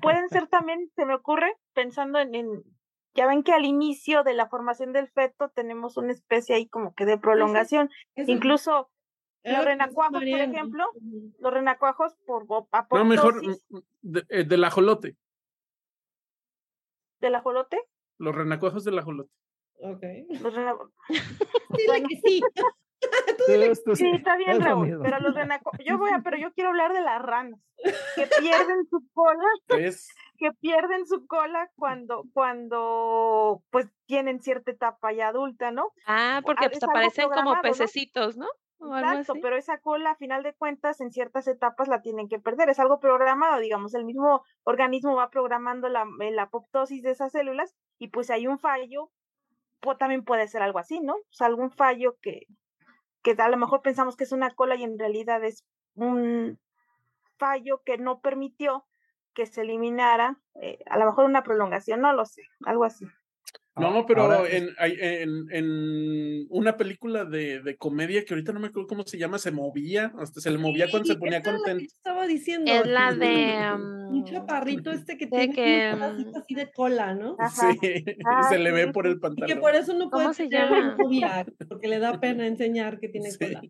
[0.00, 2.64] pueden ser también, se me ocurre, pensando en, en-
[3.14, 6.94] ya ven que al inicio de la formación del feto tenemos una especie ahí como
[6.94, 7.88] que de prolongación.
[8.16, 8.90] Eso- Incluso
[9.44, 10.84] los renacuajos, por ejemplo,
[11.38, 15.16] los renacuajos por bo- No, mejor apoptosis mm, de- eh, del ajolote.
[17.20, 17.80] del ajolote.
[18.18, 19.30] Los renacuajos del ajolote.
[19.80, 20.02] Ok.
[20.40, 20.76] Los rena-
[21.70, 22.42] Dile que sí.
[23.94, 27.02] Sí, está bien, Raúl, pero los renacuajos, yo voy a, pero yo quiero hablar de
[27.02, 27.60] las ranas,
[28.16, 29.46] que pierden su cola,
[29.78, 35.90] Es que pierden su cola cuando, cuando, pues, tienen cierta etapa ya adulta, ¿no?
[36.06, 37.60] Ah, porque Ah, pues aparecen como ¿no?
[37.60, 38.46] pececitos, ¿no?
[38.78, 39.40] O algo Exacto, así.
[39.40, 42.68] pero esa cola, a final de cuentas, en ciertas etapas la tienen que perder.
[42.68, 47.74] Es algo programado, digamos, el mismo organismo va programando la, la apoptosis de esas células
[47.98, 49.10] y pues hay un fallo,
[49.80, 51.14] pues también puede ser algo así, ¿no?
[51.14, 52.46] O sea, algún fallo que,
[53.24, 56.60] que a lo mejor pensamos que es una cola y en realidad es un
[57.38, 58.86] fallo que no permitió
[59.32, 63.06] que se eliminara, eh, a lo mejor una prolongación, no lo sé, algo así.
[63.76, 68.60] No, pero Ahora, en, hay- en, en una película de, de comedia que ahorita no
[68.60, 71.82] me acuerdo cómo se llama, se movía, hasta se le movía cuando se ponía contento.
[71.84, 72.70] estaba diciendo.
[72.70, 73.56] Es la de,
[74.10, 77.34] Un mm, chaparrito este que tiene que, un pedacito mm, así de cola, ¿no?
[77.38, 77.72] Ajá.
[77.72, 79.60] Sí, Ah, se le ve por el Y que pantalón.
[79.60, 80.96] por eso no puede ¿Cómo se llama?
[81.68, 83.38] porque le da pena enseñar que tiene Sí.
[83.38, 83.60] cola.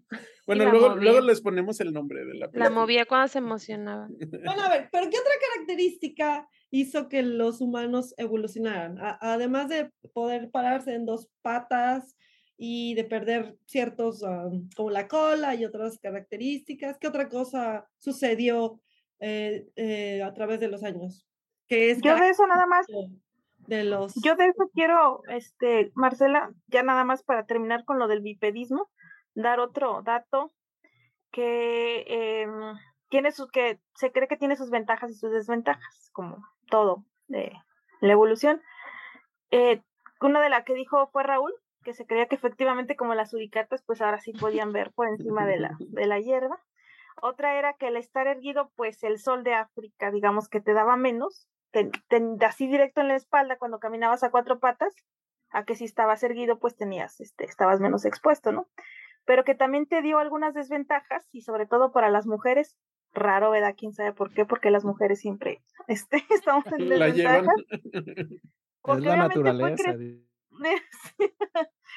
[0.47, 1.03] Bueno, la luego, movía.
[1.03, 2.71] luego les ponemos el nombre de la La película.
[2.71, 4.09] movía cuando se emocionaba.
[4.45, 8.99] Bueno, a ver, pero ¿qué otra característica hizo que los humanos evolucionaran?
[9.01, 12.17] A- además de poder pararse en dos patas
[12.57, 18.81] y de perder ciertos, ah, como la cola y otras características, ¿qué otra cosa sucedió
[19.21, 21.27] eh, eh, a través de los años?
[21.67, 22.87] Que es Yo de eso nada más
[23.67, 24.15] de los...
[24.23, 28.91] Yo de eso quiero, este, Marcela, ya nada más para terminar con lo del bipedismo,
[29.35, 30.53] dar otro dato
[31.31, 32.77] que em,
[33.09, 37.53] tiene sus, que se cree que tiene sus ventajas y sus desventajas, como todo de
[38.01, 38.63] la evolución.
[39.51, 39.83] Eh,
[40.21, 43.83] una de las que dijo fue Raúl, que se creía que efectivamente como las suricatas,
[43.83, 46.63] pues ahora sí podían ver por encima de la, de la hierba.
[47.21, 50.97] Otra era que al estar erguido, pues el sol de África, digamos que te daba
[50.97, 51.49] menos,
[52.47, 54.95] así directo en la espalda cuando caminabas a cuatro patas,
[55.51, 58.67] a que si estabas erguido, pues tenías, este, estabas menos expuesto, ¿no?
[59.27, 62.77] Pero que también te dio algunas desventajas y sobre todo para las mujeres,
[63.13, 63.75] raro, ¿verdad?
[63.77, 64.45] ¿Quién sabe por qué?
[64.45, 67.55] Porque las mujeres siempre, este, estamos en desventajas.
[67.73, 68.41] es
[68.83, 69.83] la obviamente fue naturaleza.
[69.93, 70.29] cre- di-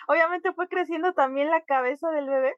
[0.07, 2.55] obviamente fue creciendo también la cabeza del bebé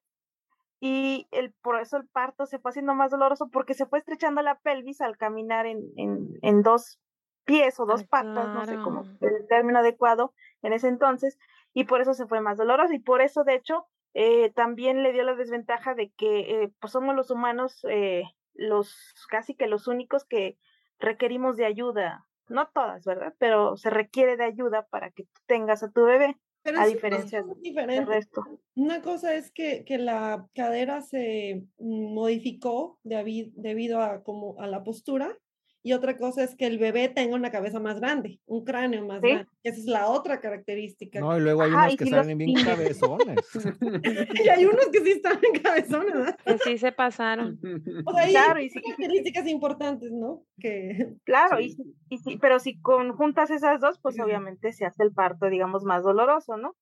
[0.80, 4.42] y el, por eso el parto se fue haciendo más doloroso porque se fue estrechando
[4.42, 7.00] la pelvis al caminar en, en, en dos
[7.44, 11.38] pies o dos patas, no sé cómo el término adecuado en ese entonces,
[11.74, 15.14] y por eso se fue más doloroso y por eso de hecho eh, también le
[15.14, 19.88] dio la desventaja de que eh, pues somos los humanos eh, los casi que los
[19.88, 20.58] únicos que
[21.00, 23.36] requerimos de ayuda no todas, ¿verdad?
[23.38, 26.36] Pero se requiere de ayuda para que tú tengas a tu bebé.
[26.64, 28.44] Pero a diferencia del resto.
[28.76, 34.68] Una cosa es que, que la cadera se mm, modificó debi- debido a, como, a
[34.68, 35.38] la postura
[35.82, 39.22] y otra cosa es que el bebé tenga una cabeza más grande, un cráneo más
[39.22, 39.30] Sí.
[39.30, 39.50] grande.
[39.64, 41.20] Esa es la otra característica.
[41.20, 43.38] No, y luego hay Ajá, unos y que si los salen bien cabezones.
[44.46, 46.38] y hay unos que sí están en cabezones, ¿verdad?
[46.46, 47.60] Que sí se pasaron.
[48.06, 48.82] O sea, hay Claro, y sí.
[48.82, 50.44] características importantes, ¿no?
[50.60, 51.84] Que Claro, y, Sí.
[52.10, 56.04] y si- pero si conjuntas esas dos, pues obviamente se hace el parto, digamos, más
[56.04, 56.76] doloroso, ¿no?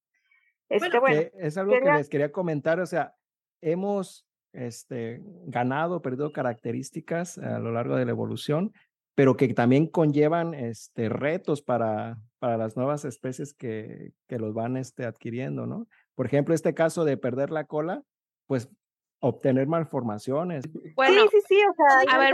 [0.70, 3.14] Este, bueno, Eh, es algo quería- que les quería comentar, o sea,
[3.62, 8.72] hemos este, ganado, perdido características a lo largo de la evolución,
[9.18, 14.78] pero que también conllevan este, retos para, para las nuevas especies que, que los van
[14.78, 15.88] este, adquiriendo, ¿no?
[16.14, 18.04] Por ejemplo, este caso de perder la cola,
[18.46, 18.70] pues
[19.20, 20.66] obtener malformaciones.
[20.96, 22.34] Bueno, sí, sí, sí, o sea, hay a ver,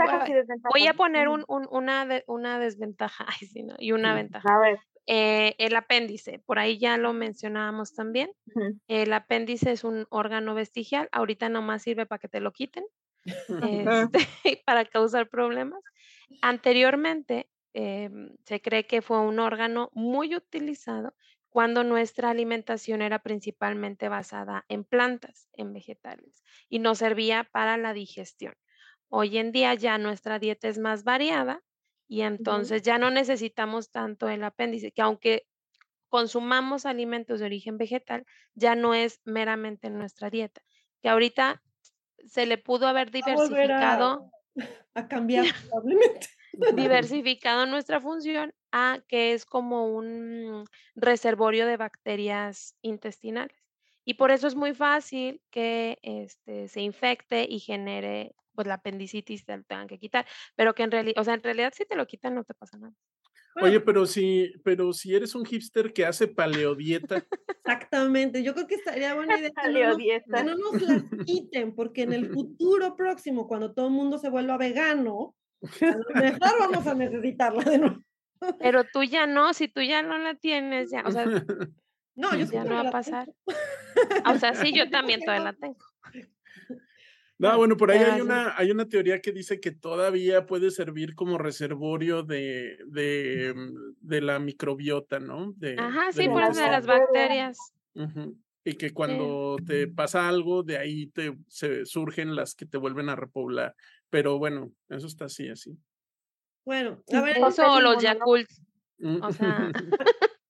[0.70, 3.76] voy- a poner un, un- una, de- una desventaja ay, sí, ¿no?
[3.78, 4.54] y una ventaja.
[4.54, 8.30] A ver, Eh, el apéndice, por ahí ya lo mencionábamos también.
[8.88, 12.84] El apéndice es un órgano vestigial, ahorita nomás sirve para que te lo quiten,
[14.12, 14.18] este,
[14.66, 15.80] para causar problemas.
[16.40, 21.14] Anteriormente, em, se cree que fue un órgano muy utilizado
[21.48, 27.94] cuando nuestra alimentación era principalmente basada en plantas, en vegetales, y nos servía para la
[27.94, 28.54] digestión.
[29.08, 31.62] Hoy en día ya nuestra dieta es más variada
[32.08, 35.46] y entonces ya no necesitamos tanto el apéndice, que aunque
[36.08, 40.62] consumamos alimentos de origen vegetal, ya no es meramente en nuestra dieta,
[41.02, 41.62] que ahorita
[42.26, 44.26] se le pudo haber diversificado
[44.94, 46.28] a cambiar probablemente.
[46.76, 50.64] diversificado nuestra función a que es como un
[50.94, 53.56] reservorio de bacterias intestinales.
[54.04, 59.44] Y por eso es muy fácil que este, se infecte y genere pues la apendicitis,
[59.44, 60.26] te lo tengan que quitar.
[60.54, 62.78] Pero que en realidad, o sea, en realidad si te lo quitan no te pasa
[62.78, 62.94] nada.
[63.62, 67.24] Oye, pero si, pero si eres un hipster que hace paleodieta,
[67.64, 71.74] Exactamente, yo creo que estaría buena idea que no, nos, que no nos las quiten,
[71.74, 75.34] porque en el futuro próximo, cuando todo el mundo se vuelva vegano,
[75.80, 77.98] a lo mejor vamos a necesitarla de nuevo.
[78.58, 81.24] Pero tú ya no, si tú ya no la tienes, ya, o sea,
[82.16, 83.32] No, yo ya sí no va a pasar.
[84.26, 85.78] O sea, sí, yo también todavía la tengo.
[87.50, 91.14] No, bueno, por ahí hay una, hay una teoría que dice que todavía puede servir
[91.14, 95.52] como reservorio de, de, mm, de la microbiota, ¿no?
[95.56, 97.58] De, Ajá, sí, por eso de las bacterias.
[97.94, 98.36] Ujú.
[98.64, 103.10] Y que cuando te pasa algo, de ahí te se surgen las que te vuelven
[103.10, 103.74] a repoblar.
[104.08, 105.76] Pero bueno, eso está así, así.
[106.64, 108.02] Bueno, a ver, Eso o los.
[108.02, 108.48] Yakult.
[108.98, 109.22] Mm.
[109.22, 109.70] O sea,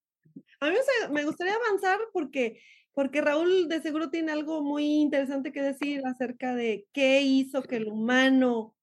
[0.61, 0.77] a mí
[1.11, 2.61] me gustaría avanzar porque,
[2.95, 7.77] porque Raúl de seguro tiene algo muy interesante que decir acerca de qué hizo que
[7.77, 8.75] el humano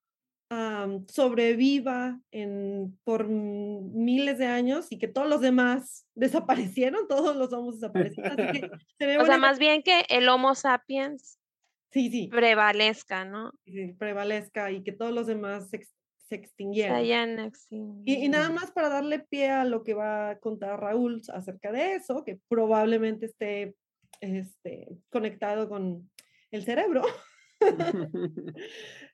[1.08, 7.80] sobreviva en, por miles de años y que todos los demás desaparecieron, todos los homos
[7.80, 8.39] desaparecieron.
[8.39, 8.69] Así que
[9.00, 11.39] sería o sea, más bien que el Homo sapiens
[11.91, 13.52] sí, sí, prevalezca, ¿no?
[13.65, 15.88] sí, prevalezca y que todos los demás se, se
[16.28, 16.97] Se extinguieran.
[16.97, 17.52] hayan
[18.06, 21.71] Y, y nada más para darle pie a lo que va a contar Raúl acerca
[21.71, 23.76] de eso, que probablemente esté
[24.21, 26.10] este, conectado con
[26.51, 27.03] el cerebro.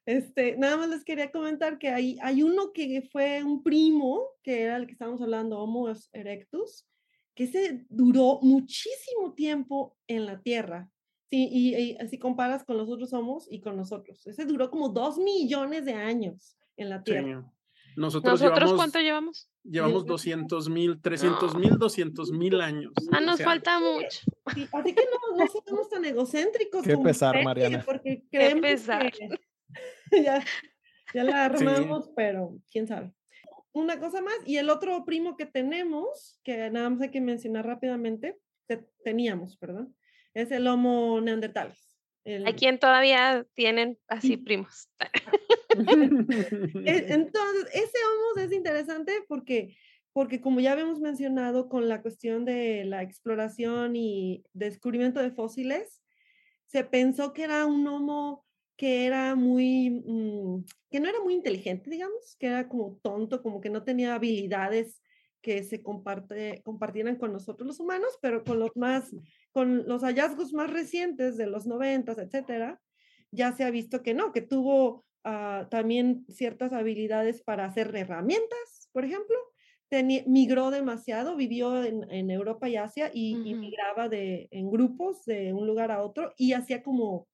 [0.05, 4.61] Este, nada más les quería comentar que hay, hay uno que fue un primo, que
[4.61, 6.87] era el que estábamos hablando, Homo erectus,
[7.35, 10.89] que se duró muchísimo tiempo en la Tierra.
[11.29, 14.87] Sí, y, y si comparas con los otros homos y con nosotros, ese duró como
[14.87, 17.11] dos millones de años en la Sí.
[17.11, 17.53] Tierra.
[17.97, 19.49] Nosotros, ¿Nosotros llevamos, cuánto llevamos?
[19.63, 22.93] llevamos Yo- 200 mil, 300 mil, 200 mil años.
[23.11, 24.21] Ah, o nos sea, falta mucho.
[24.53, 26.83] Sí, así que no, no seamos tan egocéntricos.
[26.83, 27.83] Qué como pesar, especie, Mariana.
[27.85, 29.11] Porque creemos pesar.
[29.11, 29.29] que
[30.23, 30.43] ya,
[31.13, 33.11] ya la armamos, pero quién sabe.
[33.73, 37.65] Una cosa más, y el otro primo que tenemos, que nada más hay que mencionar
[37.65, 39.95] rápidamente, que teníamos, perdón,
[40.35, 41.97] es el Homo neanderthalis.
[42.23, 44.37] El- Hay quien todavía tienen así Sí.
[44.37, 44.89] primos.
[46.85, 49.77] E- Entonces, ese Homo es interesante porque,
[50.13, 56.03] porque como ya habíamos mencionado con la cuestión de la exploración y descubrimiento de fósiles,
[56.65, 58.45] se pensó que era un Homo
[58.77, 63.59] que era muy, mm, que no era muy inteligente, digamos, que era como tonto, como
[63.59, 65.01] que no tenía habilidades
[65.41, 69.15] que se comparte, compartieran con nosotros los humanos, pero con los más,
[69.51, 72.79] con los hallazgos más recientes de los noventas, etcétera,
[73.31, 78.89] ya se ha visto que no, que tuvo ah, también ciertas habilidades para hacer herramientas,
[78.91, 79.37] por ejemplo.
[80.25, 85.65] Migró demasiado, vivió en, en Europa y Asia y, migraba de, en grupos de un
[85.65, 87.29] lugar a otro y hacía como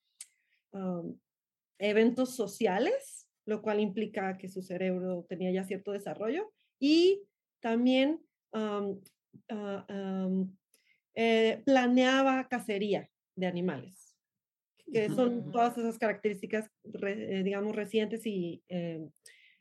[1.79, 7.23] eventos sociales, lo cual implica que su cerebro tenía ya cierto desarrollo y
[7.59, 8.21] también
[8.51, 9.01] am,
[9.49, 9.85] ah,
[11.15, 14.02] eh, planeaba cacería de animales,
[14.91, 16.69] que son todas esas características,
[17.03, 19.07] eh, digamos, recientes y eh,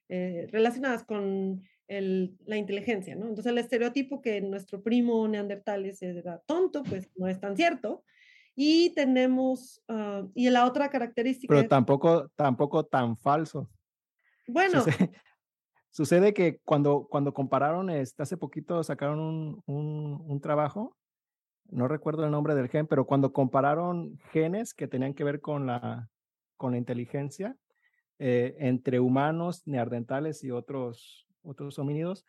[0.08, 3.28] eh, relacionadas con el- la inteligencia, ¿no?
[3.28, 8.04] Entonces el estereotipo que nuestro primo neandertales era tonto, pues no es tan cierto.
[8.54, 13.70] Y tenemos, ah, y la otra característica Pero es, tampoco, tampoco tan falso.
[14.46, 15.10] bueno, Sucede,
[15.90, 20.96] sucede que cuando, cuando compararon, este, hace poquito sacaron un, un, un trabajo,
[21.72, 25.66] no recuerdo el nombre del gen, pero cuando compararon genes que tenían que ver con
[25.66, 26.10] la,
[26.56, 27.56] con la inteligencia
[28.18, 32.26] eh, entre humanos, neandertales y otros, otros homínidos,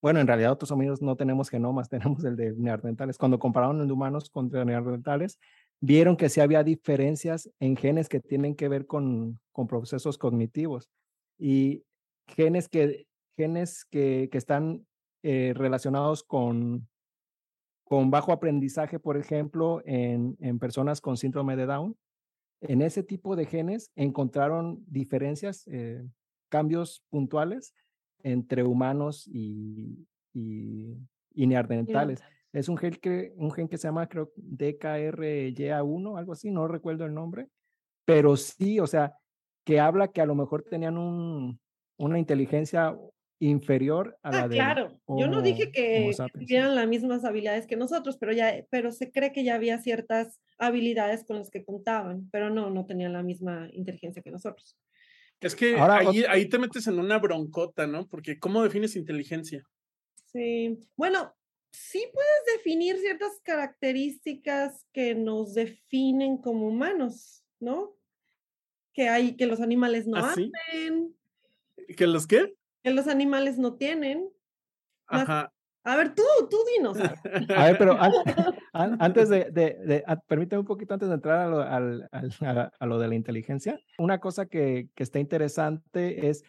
[0.00, 3.18] bueno, en realidad otros homínidos no tenemos genomas, tenemos el de neandertales.
[3.18, 5.38] Cuando compararon el de humanos contra neandertales,
[5.80, 10.90] vieron que sí había diferencias en genes que tienen que ver con, con procesos cognitivos
[11.38, 11.84] y
[12.28, 14.86] genes que, genes que, que están
[15.22, 16.88] eh, relacionados con,
[17.90, 21.96] con bajo aprendizaje, por ejemplo, en, en personas con síndrome de Down.
[22.60, 26.06] En ese tipo de genes encontraron diferencias, eh,
[26.48, 27.74] cambios puntuales
[28.22, 30.98] entre humanos y, y,
[31.34, 32.22] y neandertales.
[32.52, 37.06] Es un gen, que, un gen que se llama, creo, DKRYA1, algo así, no recuerdo
[37.06, 37.48] el nombre,
[38.04, 39.16] pero sí, o sea,
[39.64, 41.58] que habla que a lo mejor tenían un,
[41.96, 42.96] una inteligencia
[43.40, 46.22] inferior a la ah, de claro, yo no dije que, sí.
[46.32, 50.40] tuvieran las mismas habilidades que nosotros, pero ya, pero se cree que ya había ciertas
[50.58, 54.76] habilidades con las que contaban, pero no, no tenían la misma inteligencia que nosotros.
[55.40, 58.06] Es que Ahora, ahí, ahí te metes en una broncota, ¿no?
[58.06, 59.64] Porque ¿cómo defines inteligencia?
[60.26, 61.34] Sí, bueno,
[61.72, 67.96] sí puedes definir ciertas características que nos definen como humanos, ¿no?
[68.92, 70.52] Que hay, que los animales no ¿Ah, sí?
[70.68, 71.16] hacen,
[71.96, 72.54] ¿Que los qué?
[72.82, 74.28] Que los animales no tienen.
[75.10, 75.52] Más- Ajá.
[75.82, 76.98] A ver, tú, tú dinos.
[77.00, 77.18] a ver.
[77.78, 78.12] Pero an-
[78.74, 82.08] an- antes de, de, de- a- permíteme un poquito antes de entrar a lo, al-
[82.12, 86.44] al- a- a lo de la inteligencia, una cosa que, que está interesante es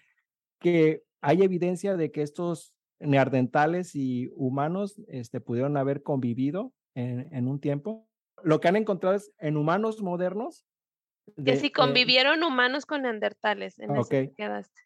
[0.60, 7.48] que hay evidencia de que estos neandertales y humanos este, pudieron haber convivido en, en
[7.48, 8.08] un tiempo.
[8.44, 10.66] Lo que han encontrado es en humanos modernos.
[11.44, 14.36] Que si eh, convivieron humanos con neandertales, en eso te Ok.
[14.36, 14.82] quedaste.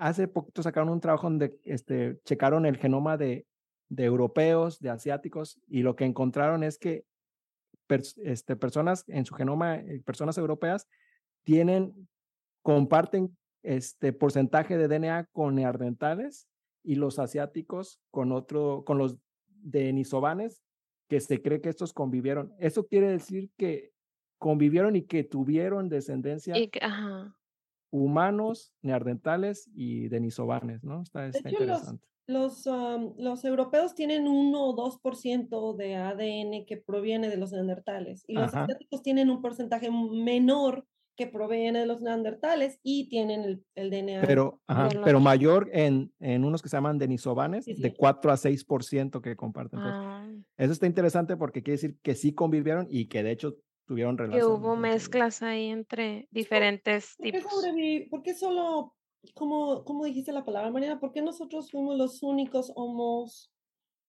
[0.00, 3.46] Hace poquito sacaron un trabajo donde este, checaron el genoma de,
[3.88, 7.04] de europeos, de asiáticos, y lo que encontraron es que
[7.88, 10.88] pers- este, personas en su genoma, eh, personas europeas,
[11.44, 12.08] tienen,
[12.62, 16.48] comparten este porcentaje de DNA con neandertales
[16.82, 20.62] y los asiáticos con otro, con los denisovanes,
[21.08, 22.54] que se cree que estos convivieron.
[22.58, 23.92] Eso quiere decir que
[24.38, 27.36] convivieron y que tuvieron descendencia Y ajá.
[27.90, 31.02] Humanos, neandertales y denisovanes, ¿no?
[31.02, 32.06] Está, está hecho, los- interesante.
[32.26, 32.64] Los,
[33.18, 38.54] los europeos tienen 1 o 2% de ADN que proviene de los neandertales y los
[38.54, 40.86] asiáticos tienen un porcentaje menor
[41.16, 44.20] que proviene de los neandertales y tienen el, el DNA.
[44.24, 47.82] Pero, ajá, pero mayor en, en unos que se llaman denisovanes, Sí, sí.
[47.82, 49.80] de 4 a 6% que comparten.
[49.82, 53.56] Ah, Eso está interesante porque quiere decir que sí convivieron y que de hecho
[53.90, 54.52] tuvieron que relación.
[54.52, 55.02] hubo entre ellos.
[55.02, 57.52] mezclas ahí entre diferentes ¿Por qué, tipos.
[57.52, 58.94] sobrevi- por qué solo,
[59.34, 63.50] como, como dijiste la palabra, Mariana, por qué nosotros fuimos los únicos homos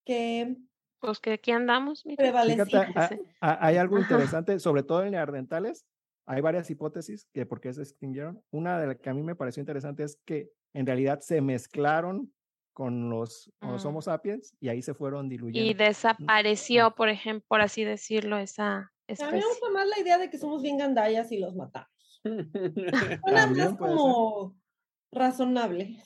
[0.05, 0.55] que
[0.99, 2.03] Pues que aquí andamos?
[2.03, 3.19] Fíjate, ah, Sí.
[3.41, 4.03] ah, hay algo Ajá.
[4.03, 5.83] interesante, sobre todo en neandertales.
[6.27, 8.39] Hay varias hipótesis que por qué se extinguieron.
[8.51, 12.31] Una de las que a mí me pareció interesante es que en realidad se mezclaron
[12.73, 13.87] con los, con los Mm.
[13.87, 15.83] Homo sapiens y ahí se fueron Y diluyendo.
[15.83, 19.49] desapareció, por ejemplo, por así decirlo, esa A mí me especie.
[19.49, 21.89] gusta más la idea de que somos bien gandallas y los matamos.
[22.23, 23.77] También más ser.
[23.77, 24.55] como
[25.11, 25.97] razonable.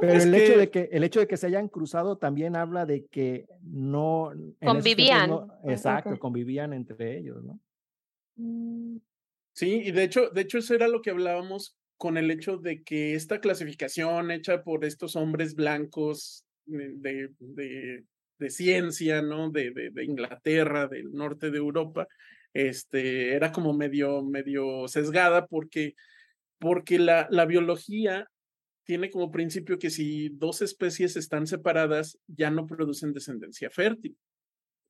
[0.00, 2.86] Pero Es el hecho de que el hecho de que se hayan cruzado también habla
[2.86, 4.32] de que no
[4.64, 5.28] Convivían.
[5.28, 7.60] no- exacto, convivían entre ellos, ¿no?
[8.36, 8.96] Mm,
[9.54, 12.82] Sí, y de hecho, de hecho, eso era lo que hablábamos con el hecho de
[12.82, 18.04] que esta clasificación hecha por estos hombres blancos eh, de, de,
[18.42, 19.50] de ciencia, ¿no?
[19.50, 22.06] De, de, de Inglaterra, del norte de Europa,
[22.52, 25.94] este, era como medio, medio sesgada porque,
[26.58, 28.26] porque la, la biología
[28.84, 34.16] tiene como principio que si dos especies están separadas, ya no producen descendencia fértil,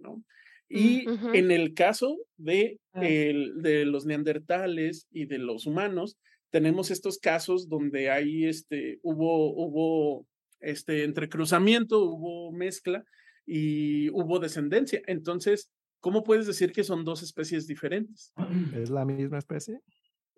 [0.00, 0.24] ¿no?
[0.68, 1.34] Y ujú.
[1.34, 3.06] en el caso de, Ah.
[3.06, 6.16] el- de los neandertales y de los humanos,
[6.50, 10.26] tenemos estos casos donde hay este, hubo, hubo
[10.60, 13.04] este entrecruzamiento, hubo mezcla
[13.46, 15.02] y hubo descendencia.
[15.06, 15.70] Entonces,
[16.00, 18.32] ¿cómo puedes decir que son dos especies diferentes?
[18.74, 19.80] Es la misma especie.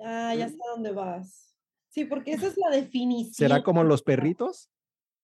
[0.00, 1.54] Ah, ya sé a dónde vas.
[1.88, 3.34] Sí, porque esa es la definición.
[3.34, 4.70] ¿Será como los perritos?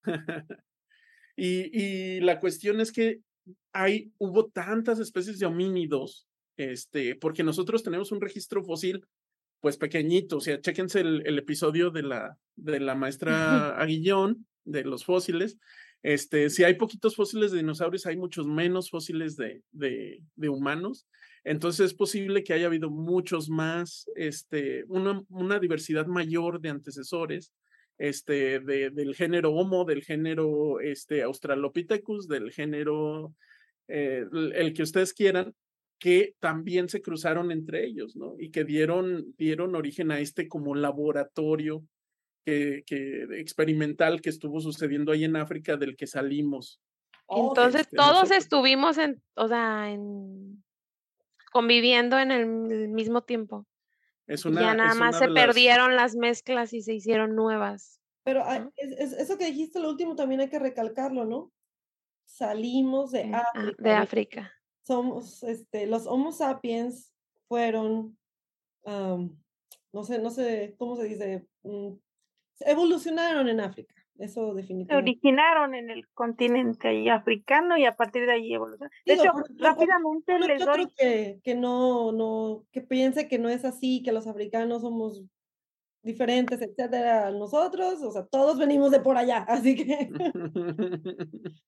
[1.37, 3.21] Y, y la cuestión es que
[3.73, 6.27] hay, hubo tantas especies de homínidos,
[6.57, 9.03] este, porque nosotros tenemos un registro fósil
[9.59, 14.83] pues pequeñito, o sea, chéquense el, el episodio de la, de la maestra Aguillón, de
[14.83, 15.57] los fósiles,
[16.03, 21.07] este, si hay poquitos fósiles de dinosaurios, hay muchos menos fósiles de, humanos.
[21.43, 27.53] Entonces es posible que haya habido muchos más, este, una, diversidad mayor de antecesores,
[27.97, 33.35] este, de, del género Homo, del género este, Australopithecus, del género,
[33.87, 34.25] eh,
[34.55, 35.53] el que ustedes quieran,
[35.99, 38.35] que también se cruzaron entre ellos, ¿no?
[38.39, 41.85] Y que dieron origen a este como laboratorio
[42.45, 46.81] que, que, experimental que estuvo sucediendo ahí en África del que salimos.
[47.29, 48.37] Entonces este, todos nosotros.
[48.37, 50.63] estuvimos en, o sea, en
[51.51, 52.47] conviviendo en el
[52.89, 53.65] mismo tiempo.
[54.27, 57.35] Es una, ya nada es más una se las- perdieron las mezclas y se hicieron
[57.35, 57.99] nuevas.
[58.23, 61.51] Pero ah, es- es- eso que dijiste lo último también hay que recalcarlo, ¿no?
[62.25, 63.83] Salimos de Ah, África.
[63.83, 64.53] de África.
[64.85, 67.13] Somos, este, los Homo sapiens
[67.47, 68.17] fueron,
[68.85, 71.47] no sé, no sé, ¿cómo se dice?
[71.63, 71.93] Mm,
[72.65, 73.93] evolucionaron en África.
[74.17, 74.95] Eso Se definitivamente.
[75.11, 78.91] originaron en el continente ahí africano y a partir de ahí evolucionaron.
[79.05, 83.49] De Digo, hecho, por- rápidamente les doy que, que no, no, que piense que no
[83.49, 85.23] es así, que los africanos somos
[86.03, 90.09] diferentes, etcétera, a nosotros, o sea, todos venimos de por allá, así que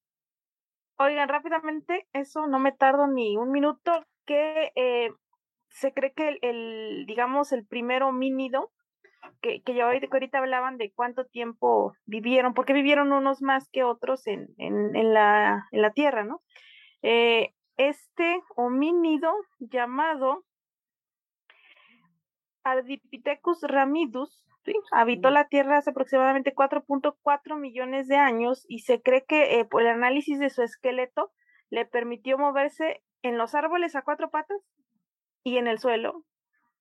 [1.00, 5.10] Oigan, rápidamente, eso no me tardo ni un minuto, que eh,
[5.70, 8.72] se cree que el, el, digamos, el primer homínido,
[9.42, 13.70] que, que ya ahorita, que ahorita hablaban de cuánto tiempo vivieron, porque vivieron unos más
[13.70, 16.42] que otros en, en, en la, en la Tierra, ¿no?
[17.02, 20.46] Eh, este homínido llamado
[22.64, 24.74] Ardipithecus ramidus, ¿sí?
[24.92, 29.82] habitó la Tierra hace aproximadamente 4.4 millones de años y se cree que eh, por
[29.82, 31.32] el análisis de su esqueleto
[31.70, 34.62] le permitió moverse en los árboles a cuatro patas
[35.44, 36.24] y en el suelo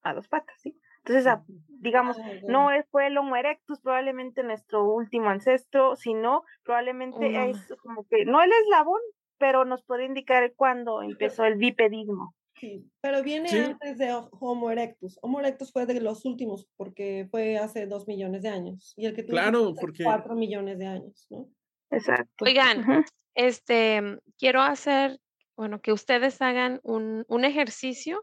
[0.02, 0.78] a dos patas, ¿sí?
[1.04, 6.44] Entonces, a- digamos, Ah, no es- fue el Homo erectus, probablemente nuestro último ancestro, sino
[6.64, 9.00] probablemente es como que no el eslabón,
[9.38, 12.34] pero nos puede indicar cuándo empezó el bipedismo.
[12.54, 13.58] Sí, pero viene Sí.
[13.58, 15.18] antes de Ho- Homo erectus.
[15.22, 18.92] Homo erectus fue de los últimos porque fue hace dos millones de años.
[18.96, 21.48] Y el que dijiste Claro, porque- cuatro millones de años, ¿no?
[21.90, 22.44] Exacto.
[22.44, 25.18] Oigan, este, quiero hacer,
[25.56, 28.22] bueno, que ustedes hagan un, un ejercicio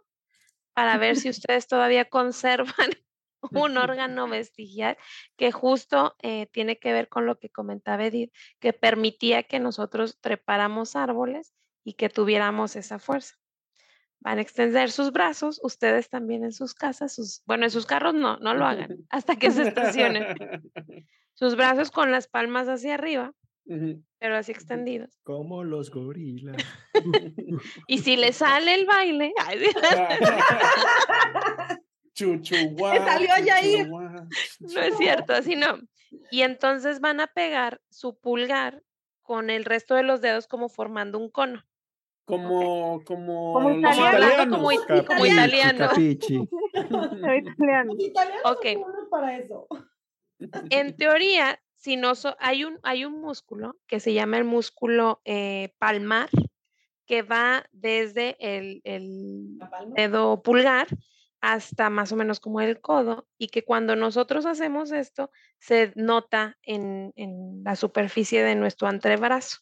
[0.79, 2.89] para ver si ustedes todavía conservan
[3.51, 4.97] un órgano vestigial
[5.35, 10.19] que justo eh, tiene que ver con lo que comentaba Edith, que permitía que nosotros
[10.21, 11.53] trepáramos árboles
[11.83, 13.35] y que tuviéramos esa fuerza.
[14.21, 18.13] Van a extender sus brazos, ustedes también en sus casas, sus, bueno, en sus carros
[18.13, 20.27] no, no lo hagan hasta que se estacionen.
[21.33, 23.33] Sus brazos con las palmas hacia arriba,
[24.19, 25.19] Pero así extendidos.
[25.23, 26.57] Como los gorilas.
[27.87, 29.33] Y si le sale el baile,
[32.13, 33.87] Chuchuá, salió Yair.
[33.89, 35.79] no es cierto, así no.
[36.31, 38.83] Y entonces van a pegar su pulgar
[39.21, 41.63] con el resto de los dedos como formando un cono.
[42.25, 44.11] Como, como, Como los italiano.
[44.13, 44.49] italianos.
[44.49, 44.63] Como
[45.09, 45.89] como italiano.
[47.97, 48.41] italiano.
[48.45, 48.65] Ok.
[49.09, 49.67] para eso.
[50.69, 55.21] En teoría, si no so- hay, un, hay un músculo que se llama el músculo
[55.23, 56.29] eh, palmar,
[57.05, 59.57] que va desde el, el
[59.95, 60.87] dedo pulgar
[61.41, 66.57] hasta más o menos como el codo y que cuando nosotros hacemos esto se nota
[66.63, 69.59] en, en la superficie de nuestro antebrazo.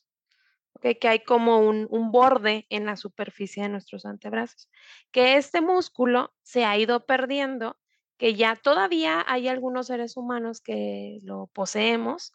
[0.74, 0.98] ¿ok?
[1.00, 4.70] Que hay como un, un borde en la superficie de nuestros antebrazos.
[5.12, 7.78] Que este músculo se ha ido perdiendo,
[8.18, 12.34] que ya todavía hay algunos seres humanos que lo poseemos,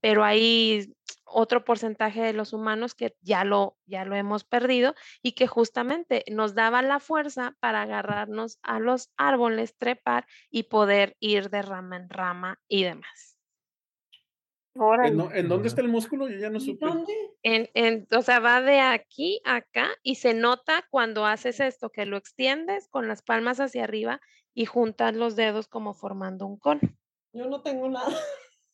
[0.00, 5.32] pero hay otro porcentaje de los humanos que ya lo, ya lo hemos perdido y
[5.32, 11.50] que justamente nos daba la fuerza para agarrarnos a los árboles, trepar y poder ir
[11.50, 13.38] de rama en rama y demás.
[14.74, 16.28] ¿En, en dónde está el músculo?
[16.28, 16.86] Yo ya no ¿Y supe.
[16.86, 17.12] dónde?
[17.42, 21.90] En, en- o sea, va de aquí a acá y se nota cuando haces esto,
[21.90, 24.20] que lo extiendes con las palmas hacia arriba
[24.54, 26.80] y juntas los dedos como formando un cono.
[27.32, 28.12] Yo no tengo nada.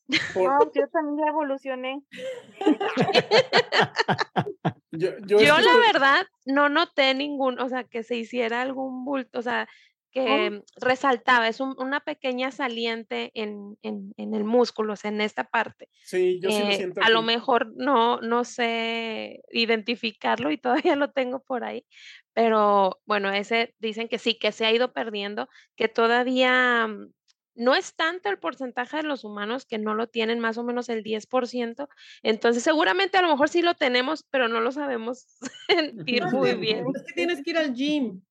[0.33, 2.01] Por- No, pues yo también evolucioné.
[4.91, 9.41] yo, yo la verdad no noté ningún, o sea, que se hiciera algún bulto, o
[9.41, 9.67] sea,
[10.11, 15.21] que resaltaba, es un- una pequeña saliente en, en, en el músculo, o sea, en
[15.21, 15.89] esta parte.
[16.03, 20.95] Sí, yo sí lo Eh, siento a lo mejor no, no sé identificarlo y todavía
[20.95, 21.85] lo tengo por ahí,
[22.33, 27.11] pero bueno, ese dicen que sí, que se ha ido perdiendo, que todavía mm,
[27.55, 30.87] no es tanto el porcentaje de los humanos que no lo tienen, más o menos
[30.89, 31.89] el 10%.
[32.23, 35.37] Entonces, seguramente a lo mejor sí lo tenemos, pero no lo sabemos
[35.69, 36.85] sentir muy bien.
[36.95, 38.21] Es que tienes que ir al gym.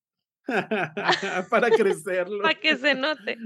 [1.51, 2.43] Para crecerlo.
[2.43, 3.39] Para que se note.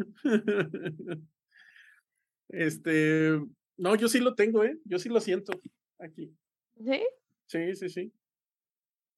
[2.48, 3.40] Este,
[3.76, 4.78] no, yo sí lo tengo, ¿eh?
[4.84, 5.52] Yo sí lo siento
[5.98, 6.36] aquí.
[6.76, 7.02] ¿Sí?
[7.46, 8.12] Sí, sí, sí.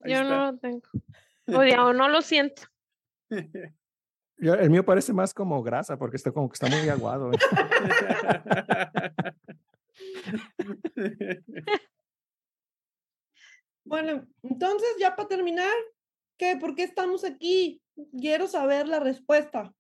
[0.01, 0.37] Ahí yo está.
[0.37, 0.83] no lo tengo.
[1.49, 2.63] O, no lo siento.
[3.31, 7.31] el mío parece más como grasa porque está como que está muy aguado.
[7.31, 7.37] ¿eh?
[13.85, 15.73] bueno, entonces ya para terminar,
[16.37, 16.57] ¿qué?
[16.57, 17.81] ¿Por qué estamos aquí?
[18.19, 19.73] Quiero saber la respuesta.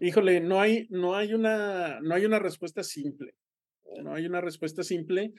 [0.00, 3.34] Híjole, no hay, no hay una, no hay una respuesta simple.
[4.02, 5.32] No hay una respuesta simple.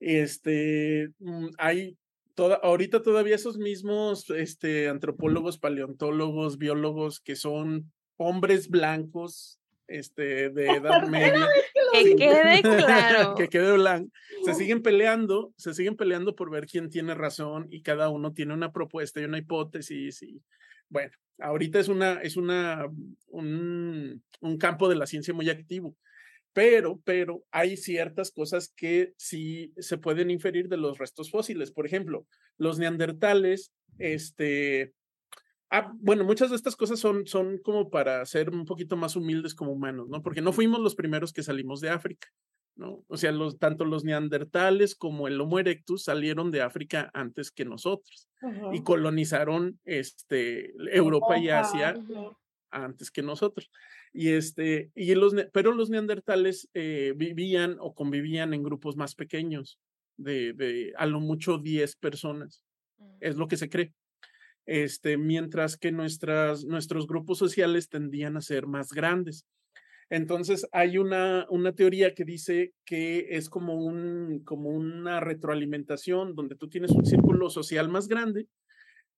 [0.00, 1.96] Este, mm, hay
[2.34, 10.66] toda, ahorita todavía esos mismos este, antropólogos, paleontólogos, biólogos que son hombres blancos, este, de
[10.82, 11.46] edad media.
[11.74, 11.80] que
[12.16, 13.34] quede claro.
[13.34, 14.10] que quede blanco.
[14.44, 18.54] Se siguen peleando, se siguen peleando por ver quién tiene razón y cada uno tiene
[18.54, 20.42] una propuesta y una hipótesis y
[20.88, 22.86] bueno, ahorita es una, es una,
[23.28, 25.96] un, un campo de la ciencia muy activo
[26.56, 31.70] pero, pero hay ciertas cosas que sí se pueden inferir de los restos fósiles.
[31.70, 32.26] Por ejemplo,
[32.56, 34.94] los neandertales, este,
[35.70, 39.54] ah, bueno, muchas de estas cosas son, son como para ser un poquito más humildes
[39.54, 40.22] como humanos, ¿no?
[40.22, 42.28] Porque no fuimos los primeros que salimos de África.
[42.76, 43.02] ¿no?
[43.08, 47.64] O sea, los, tanto los neandertales como el Homo erectus salieron de África antes que
[47.64, 48.28] nosotros
[48.72, 51.94] y colonizaron este, Europa y Asia
[52.70, 53.70] antes que nosotros.
[54.12, 59.80] Y este, y los, pero los neandertales eh, vivían o convivían en grupos más pequeños,
[60.18, 62.62] de, de a lo mucho 10 personas,
[63.20, 63.94] es lo que se cree.
[64.66, 69.46] Este, mientras que nuestras, nuestros grupos sociales tendían a ser más grandes.
[70.10, 76.56] Entonces hay una, una teoría que dice que es como, un, como una retroalimentación donde
[76.56, 78.48] tú tienes un círculo social más grande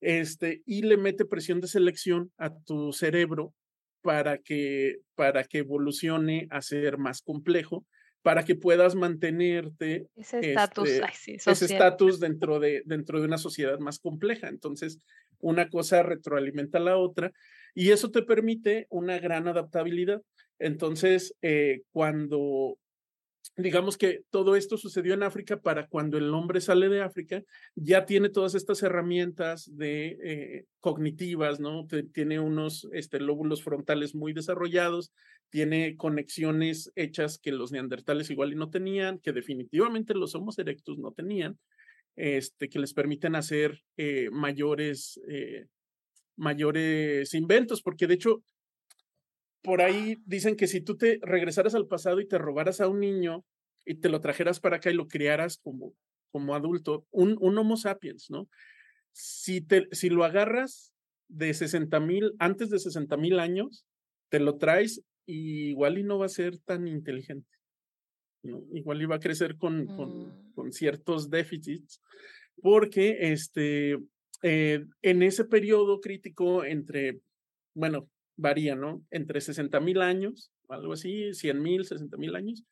[0.00, 3.54] este, y le mete presión de selección a tu cerebro
[4.00, 7.84] para que, para que evolucione a ser más complejo,
[8.22, 10.88] para que puedas mantenerte ese estatus
[11.26, 14.48] este, estatus dentro de, dentro de una sociedad más compleja.
[14.48, 14.98] Entonces,
[15.40, 17.32] una cosa retroalimenta a la otra
[17.74, 20.20] y eso te permite una gran adaptabilidad.
[20.58, 22.78] Entonces, eh, cuando
[23.56, 27.42] digamos que todo esto sucedió en África para cuando el hombre sale de África,
[27.74, 31.86] ya tiene todas estas herramientas de eh, cognitivas, ¿no?
[32.12, 35.12] tiene unos este, lóbulos frontales muy desarrollados,
[35.50, 40.98] tiene conexiones hechas que los neandertales igual y no tenían, que definitivamente los Homos erectus
[40.98, 41.58] no tenían,
[42.14, 45.20] este, que les permiten hacer eh, mayores,
[46.36, 48.42] mayores inventos, porque de hecho
[49.68, 53.00] por ahí dicen que si tú te regresaras al pasado y te robaras a un
[53.00, 53.44] niño
[53.84, 55.92] y te lo trajeras para acá y lo criaras como,
[56.32, 58.48] como adulto, un, un Homo sapiens, ¿no?
[59.12, 60.94] Si, te, si lo agarras
[61.28, 63.84] de 60 mil, antes de 60 mil años,
[64.30, 67.50] te lo traes y igual y no va a ser tan inteligente.
[68.44, 68.64] ¿no?
[68.72, 70.52] Igual iba a crecer con, con, mm.
[70.54, 72.00] con, ciertos déficits,
[72.62, 73.98] porque este,
[74.42, 77.20] eh, en ese periodo crítico entre,
[77.74, 78.08] bueno,
[78.38, 79.04] varía, ¿no?
[79.10, 82.64] Entre 60 mil años, algo así, 100 mil, 60 mil años,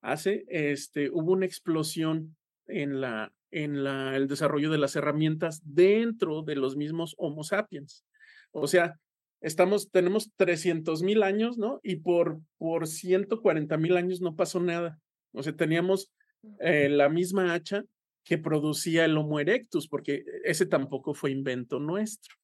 [0.00, 2.36] hace, este, hubo una explosión
[2.66, 8.04] en, la, en la, el desarrollo de las herramientas dentro de los mismos Homo sapiens.
[8.52, 8.98] O sea,
[9.40, 11.80] estamos, tenemos 300 mil años, ¿no?
[11.82, 14.98] Y por, por 140 mil años no pasó nada.
[15.32, 16.12] O sea, teníamos
[16.60, 17.84] eh, la misma hacha
[18.24, 22.36] que producía el Homo erectus, porque ese tampoco fue invento nuestro,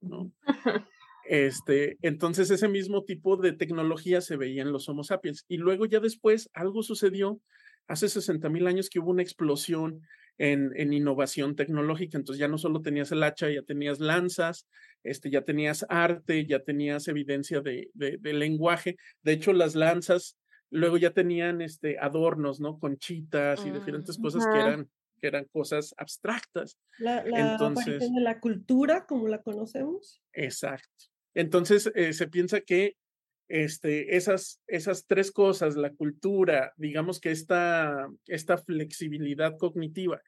[0.00, 0.32] ¿no?
[1.28, 5.44] Este, entonces ese mismo tipo de tecnología se veía en los Homo sapiens.
[5.48, 7.40] Y luego ya después algo sucedió
[7.88, 10.00] hace 60 mil años que hubo una explosión
[10.38, 12.18] en, en, innovación tecnológica.
[12.18, 14.66] Entonces ya no solo tenías el hacha, ya tenías lanzas,
[15.04, 18.96] este, ya tenías arte, ya tenías evidencia de, de, de lenguaje.
[19.22, 20.36] De hecho, las lanzas
[20.70, 22.78] luego ya tenían este, adornos, ¿no?
[22.78, 24.88] Conchitas y diferentes cosas que eran
[25.20, 26.76] que eran cosas abstractas.
[26.98, 30.20] La, la Entonces, de la cultura como la conocemos.
[30.32, 31.11] Exacto.
[31.34, 32.96] Entonces, eh, se piensa que
[33.48, 40.22] este, esas, esas tres cosas, la cultura, digamos que esta, esta flexibilidad cognitiva.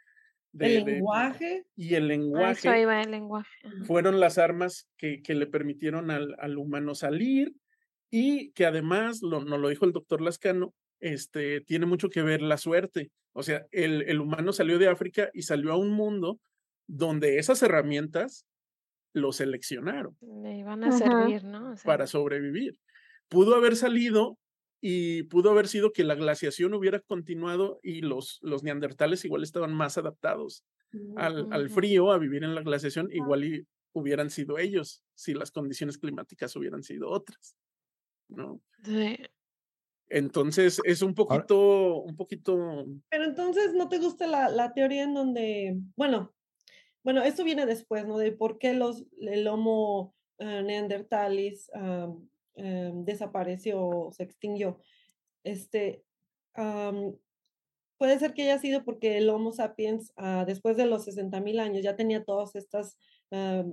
[0.58, 1.64] el lenguaje.
[1.74, 2.68] y el lenguaje.
[2.68, 3.48] el lenguaje.
[3.86, 7.54] Fueron las armas que, que le permitieron al, al, humano salir
[8.10, 12.42] y que además, lo, nos lo dijo el doctor Lascano, este, tiene mucho que ver
[12.42, 13.10] la suerte.
[13.32, 16.38] O sea, el, el humano salió de África y salió a un mundo
[16.86, 18.46] donde esas herramientas
[19.14, 20.16] lo seleccionaron.
[20.42, 21.74] Le iban a servir, ¿no?
[21.84, 22.78] para sobrevivir.
[23.28, 24.38] pudo haber salido
[24.82, 29.72] y pudo haber sido que la glaciación hubiera continuado y los, los neandertales igual estaban
[29.72, 30.62] más adaptados
[31.16, 35.50] al, al frío, a vivir en la glaciación, igual y hubieran sido ellos si las
[35.50, 37.56] condiciones climáticas hubieran sido otras,
[38.28, 38.60] ¿no?
[38.84, 39.16] Sí.
[40.08, 42.84] Entonces es un poquito, un poquito.
[43.08, 46.33] Pero entonces no te gusta la, la teoría en donde, bueno,
[47.04, 48.18] bueno, esto viene después, ¿no?
[48.18, 54.80] De por qué los, el Homo eh, neandertalis em, desapareció, se extinguió.
[55.44, 56.02] Este,
[57.98, 61.82] puede ser que haya sido porque el Homo sapiens, ah, después de los 60.000 años,
[61.82, 62.96] ya tenía todas estas
[63.30, 63.64] ah,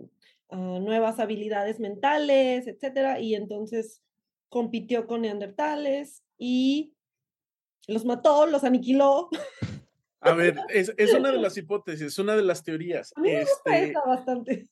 [0.50, 4.04] nuevas habilidades mentales, etcétera, y entonces
[4.50, 6.94] compitió con neandertales y
[7.88, 9.30] los mató, los aniquiló.
[10.22, 13.12] A ver, es, es una de las hipótesis, es una de las teorías.
[13.16, 14.68] A mí me gusta este, esa bastante.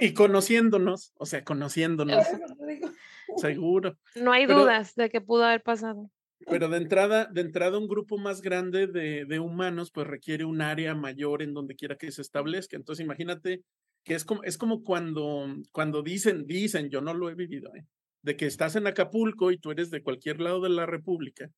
[0.00, 2.24] Y conociéndonos, o sea, conociéndonos.
[3.36, 3.98] Seguro.
[4.16, 6.10] No hay dudas de que pudo haber pasado.
[6.46, 10.60] Pero de entrada, de entrada, un grupo más grande de, de, humanos, pues requiere un
[10.60, 12.76] área mayor en donde quiera que se establezca.
[12.76, 13.62] Entonces, imagínate
[14.04, 17.84] que es como, es como cuando, cuando dicen, dicen, yo no lo he vivido, ¿eh?
[18.22, 21.50] de que estás en Acapulco y tú eres de cualquier lado de la República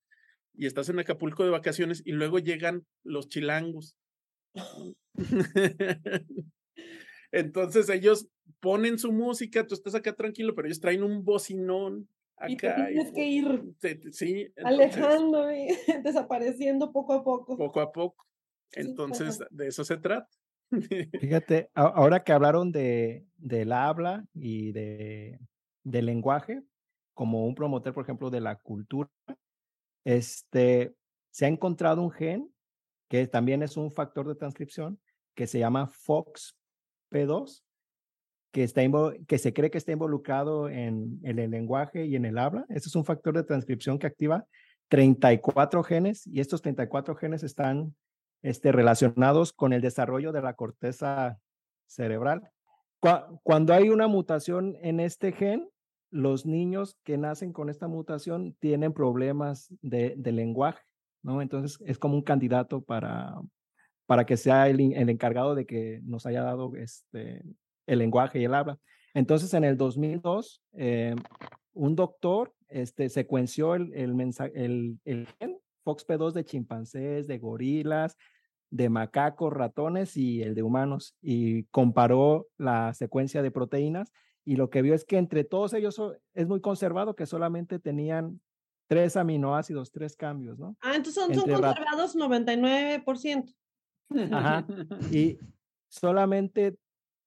[0.55, 3.97] y estás en Acapulco de vacaciones y luego llegan los chilangos.
[7.35, 8.29] Entonces ellos
[8.61, 12.91] ponen su música, tú estás acá tranquilo, pero ellos traen un bocinón acá.
[12.91, 13.75] Y tienes que ir
[14.13, 15.67] sí, alejando y
[16.05, 17.57] desapareciendo poco a poco.
[17.57, 18.25] Poco a poco.
[18.73, 20.29] Entonces, de eso se trata.
[21.21, 25.39] Fíjate, ahora que hablaron de, del habla y de,
[25.83, 26.63] del lenguaje,
[27.15, 29.11] como un promotor, por ejemplo, de la cultura,
[30.05, 30.95] este,
[31.31, 32.51] se ha encontrado un gen
[33.09, 34.99] que también es un factor de transcripción
[35.35, 37.63] que se llama FOXP2,
[38.53, 38.83] que, está
[39.27, 42.65] que se cree que está involucrado en, el lenguaje y en el habla.
[42.69, 44.47] Este es un factor de transcripción que activa
[44.89, 47.95] 34 genes y estos 34 genes están
[48.43, 51.39] este, relacionados con el desarrollo de la corteza
[51.87, 52.49] cerebral.
[53.43, 55.69] Cuando hay una mutación en este gen,
[56.11, 60.83] los niños que nacen con esta mutación tienen problemas de, lenguaje,
[61.23, 61.43] ¿no?
[61.43, 63.41] Entonces es como un candidato para,
[64.07, 67.43] para que sea el, encargado de que nos haya dado este,
[67.87, 68.79] el lenguaje y el habla.
[69.15, 71.15] Entonces en el 2002, eh,
[71.73, 74.15] un doctor este, secuenció el, el,
[74.55, 78.17] el, el gen FOXP2 de chimpancés, de gorilas,
[78.71, 84.11] de macacos, ratones y el de humanos y comparó la secuencia de proteínas
[84.45, 86.01] y lo que vio es que entre todos ellos
[86.35, 88.41] es muy conservado, que solamente tenían
[88.87, 90.77] tres aminoácidos, tres cambios, ¿no?
[90.81, 93.55] Ah, entonces son, son conservados 99%.
[94.33, 94.67] Ajá.
[95.11, 95.39] Y
[95.89, 96.77] solamente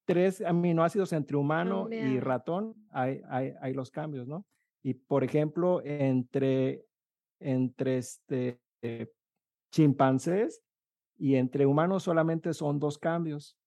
[0.05, 4.45] tres aminoácidos entre humano y ratón hay, hay, hay, los cambios, ¿no?
[4.83, 6.85] Y por ejemplo, entre,
[7.39, 8.61] entre este,
[9.71, 10.63] chimpancés
[11.17, 13.57] y entre humanos solamente son dos cambios.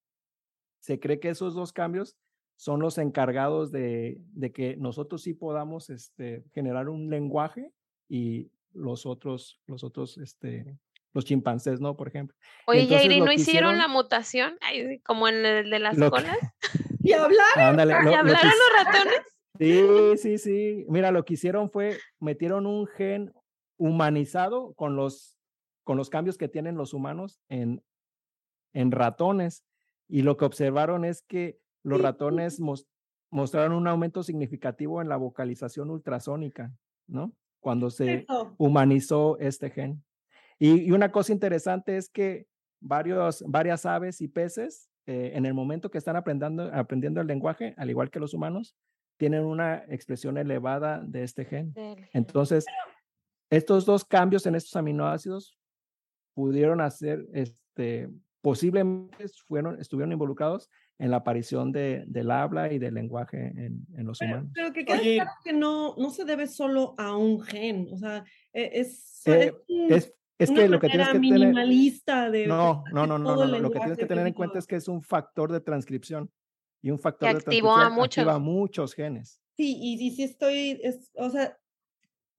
[0.81, 2.17] Se cree que esos dos cambios
[2.61, 7.73] son los encargados de, de que nosotros sí podamos este, generar un lenguaje
[8.07, 10.77] y los otros, los otros, este,
[11.15, 11.97] los chimpancés, ¿no?
[11.97, 12.37] Por ejemplo.
[12.67, 14.59] Oye, Yairi, ¿no hicieron, la mutación?
[15.07, 16.37] como en el de las colas.
[17.03, 17.79] ¿Y hablaron?
[17.79, 19.21] ¿Y hablaron los ratones?
[19.59, 20.87] Sí, sí, sí.
[20.89, 23.33] Mira, lo que hicieron fue, metieron un gen
[23.79, 25.39] humanizado con los,
[25.85, 27.83] con los cambios que tienen los humanos en,
[28.73, 29.65] en ratones.
[30.09, 32.61] Y lo que observaron es que los ratones
[33.31, 36.73] mostraron un aumento significativo en la vocalización ultrasónica,
[37.07, 37.33] ¿no?
[37.61, 38.27] Cuando se
[38.59, 40.03] humanizó este gen.
[40.59, 42.47] Y, una cosa interesante es que
[42.81, 47.75] varios, varias aves y peces, eh, en el momento que están aprendiendo, aprendiendo el lenguaje,
[47.77, 48.77] al igual que los humanos,
[49.17, 51.75] tienen una expresión elevada de este gen.
[52.13, 52.65] Entonces,
[53.51, 55.59] estos dos cambios en estos aminoácidos
[56.35, 58.09] pudieron hacer, este,
[58.41, 60.71] posiblemente fueron, estuvieron involucrados
[61.01, 64.51] en la aparición de, del habla y del lenguaje en, en los humanos.
[64.55, 68.23] Pero que quede claro que no, no se debe solo a un gen, o sea,
[68.53, 69.55] e, es, eh,
[69.89, 72.33] es, es, que lo que tienes que minimalista tener...
[72.33, 74.77] de no, no, no, no, no, lo que tienes que tener en cuenta es que
[74.77, 76.31] es un factor de transcripción
[76.83, 78.19] y un factor de transcripción a muchos.
[78.19, 79.41] activa muchos genes.
[79.57, 81.57] Sí, y, y sí estoy, es, o sea,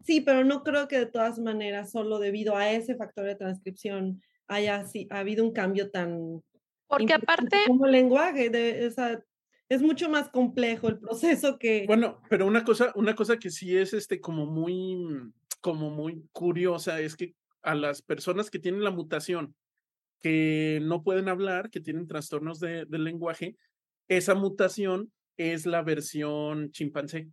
[0.04, 4.22] sí, pero no creo que de todas maneras solo debido a ese factor de transcripción
[4.48, 6.44] haya sí, ha habido un cambio tan
[6.92, 7.58] porque aparte...
[7.68, 9.24] Como lenguaje, de, o sea,
[9.70, 11.86] es mucho más complejo el proceso que...
[11.88, 15.32] Bueno, pero una cosa, una cosa que sí es este como muy,
[15.62, 17.34] como muy curiosa es que
[17.64, 19.56] a las personas que tienen la mutación,
[20.20, 23.56] que no pueden hablar, que tienen trastornos de, del lenguaje,
[24.08, 27.30] esa mutación es la versión chimpancé.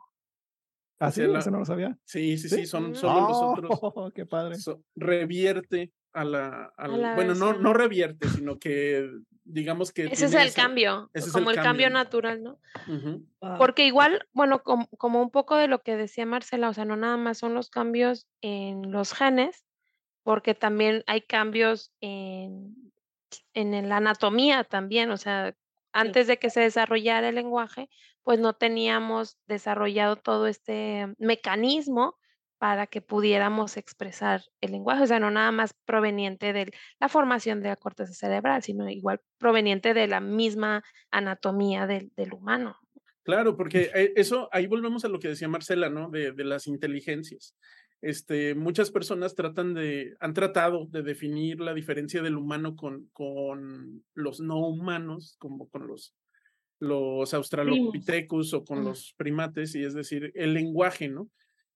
[1.00, 1.22] ¿Ah, sí?
[1.26, 1.96] la- Eso no lo sabía.
[2.04, 2.56] Sí, sí, ¿Sí?
[2.56, 2.94] sí, son Mm.
[2.94, 4.12] solo los Oh, otros.
[4.14, 4.54] qué padre.
[4.56, 6.72] so- revierte a la,
[7.14, 9.08] bueno, no, no revierte, sino que
[9.44, 11.98] digamos que Ese es el esa- cambio, ese es como el el, cambio cambio.
[11.98, 12.58] natural, ¿no?
[13.40, 13.58] Wow.
[13.58, 16.96] Porque igual, bueno, com- como, un poco de lo que decía Marcela, o sea, no
[16.96, 19.64] nada más son los cambios en los genes,
[20.22, 22.74] porque también hay cambios en,
[23.54, 25.54] en la anatomía también, o sea,
[25.92, 27.88] antes de que se desarrollara el lenguaje,
[28.22, 32.17] pues no teníamos desarrollado todo este mecanismo
[32.58, 37.62] para que pudiéramos expresar el lenguaje, o sea, no nada más proveniente de la formación
[37.62, 42.76] de la corteza cerebral, sino igual proveniente de la misma anatomía del, del humano.
[43.22, 46.10] Claro, porque eh, eso, ahí volvemos a lo que decía Marcela, ¿no?
[46.10, 47.54] De, de las inteligencias.
[48.00, 54.04] Este, muchas personas tratan de, han tratado de definir la diferencia del humano con, con
[54.14, 56.14] los no humanos, como con los,
[56.80, 61.28] los australopithecus o con los primates, y es decir, el lenguaje, ¿no?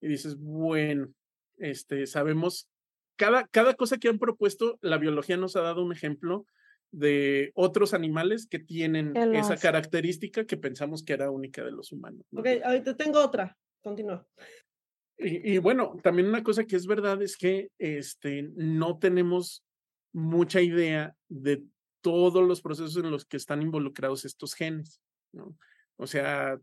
[0.03, 1.11] Y dices, bueno,
[1.57, 2.69] este, sabemos,
[3.17, 6.45] cada, cada cosa que han propuesto, la biología nos ha dado un ejemplo
[6.91, 12.27] de otros animales que tienen esa característica que pensamos que era única de los humanos.
[12.31, 12.41] ¿no?
[12.41, 13.57] Ok, ahorita tengo otra.
[13.81, 14.27] Continúa.
[15.17, 19.65] Y, y bueno, también una cosa que es verdad es que este, no tenemos
[20.13, 21.65] mucha idea de
[22.03, 25.01] todos los procesos en los que están involucrados estos genes,
[25.33, 25.57] ¿no?
[25.97, 26.59] O sea,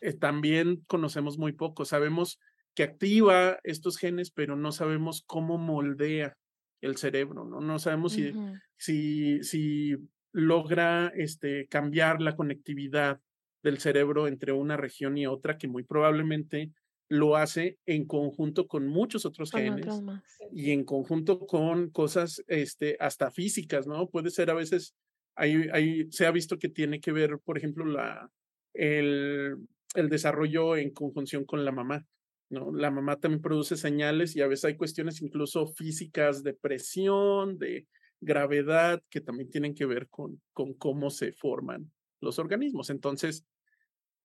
[0.00, 2.38] eh, también conocemos muy poco, sabemos
[2.74, 6.36] que activa estos genes, pero no sabemos cómo moldea
[6.80, 7.60] el cerebro, ¿no?
[7.60, 8.32] No sabemos si,
[8.76, 9.96] si, si
[10.32, 13.20] logra este, cambiar la conectividad
[13.62, 16.72] del cerebro entre una región y otra, que muy probablemente
[17.08, 20.20] lo hace en conjunto con muchos otros Con genes otros
[20.52, 24.08] y en conjunto con cosas este, hasta físicas, ¿no?
[24.08, 24.94] Puede ser a veces,
[25.36, 28.30] ahí, ahí se ha visto que tiene que ver, por ejemplo, la,
[28.74, 29.56] el,
[29.94, 32.04] el desarrollo en conjunción con la mamá,
[32.48, 32.72] ¿no?
[32.72, 37.86] La mamá también produce señales y a veces hay cuestiones incluso físicas de presión, de
[38.20, 41.90] gravedad, que también tienen que ver con, con cómo se forman
[42.20, 42.90] los organismos.
[42.90, 43.46] Entonces,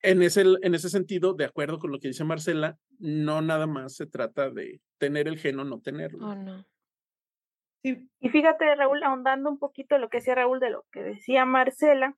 [0.01, 3.95] en ese, en ese sentido, de acuerdo con lo que dice Marcela, no nada más
[3.95, 6.27] se trata de tener el gen o no tenerlo.
[6.27, 6.65] Oh, no.
[7.81, 11.45] Sí, Y fíjate, Raúl, ahondando un poquito lo que decía Raúl de lo que decía
[11.45, 12.17] Marcela,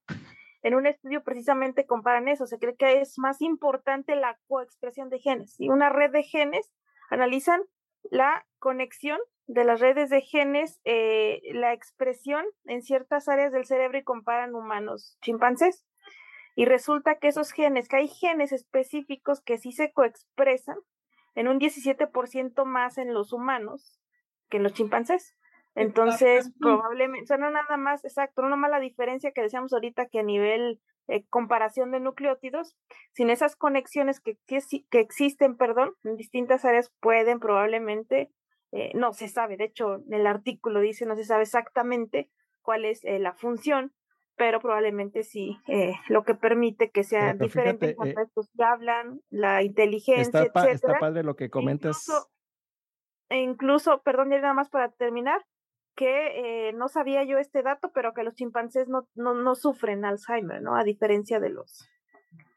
[0.63, 5.19] en un estudio precisamente comparan eso, se cree que es más importante la coexpresión de
[5.19, 5.59] genes.
[5.59, 6.71] Y una red de genes
[7.09, 7.61] analizan
[8.03, 13.97] la conexión de las redes de genes, eh, la expresión en ciertas áreas del cerebro
[13.97, 15.85] y comparan humanos chimpancés.
[16.55, 20.77] Y resulta que esos genes, que hay genes específicos que sí se coexpresan
[21.35, 23.99] en un 17% más en los humanos
[24.49, 25.35] que en los chimpancés.
[25.75, 29.73] Entonces, probablemente, o sea, no nada más, exacto, no nada más la diferencia que decíamos
[29.73, 32.75] ahorita que a nivel eh, comparación de nucleótidos,
[33.13, 38.31] sin esas conexiones que, que, exi- que existen, perdón, en distintas áreas pueden probablemente,
[38.71, 42.29] eh, no se sabe, de hecho, en el artículo dice, no se sabe exactamente
[42.61, 43.93] cuál es eh, la función,
[44.35, 48.23] pero probablemente sí, eh, lo que permite que sea Pero diferente en fíjate, cuanto eh,
[48.23, 50.99] a estos que hablan, la inteligencia, Está, pa- está etcétera.
[50.99, 51.97] padre lo que comentas.
[52.07, 52.29] Incluso,
[53.29, 55.41] e incluso, perdón, ya nada más para terminar,
[55.95, 60.05] que eh, no sabía yo este dato, pero que los chimpancés no, no, no sufren
[60.05, 60.75] Alzheimer, ¿no?
[60.75, 61.87] A diferencia de los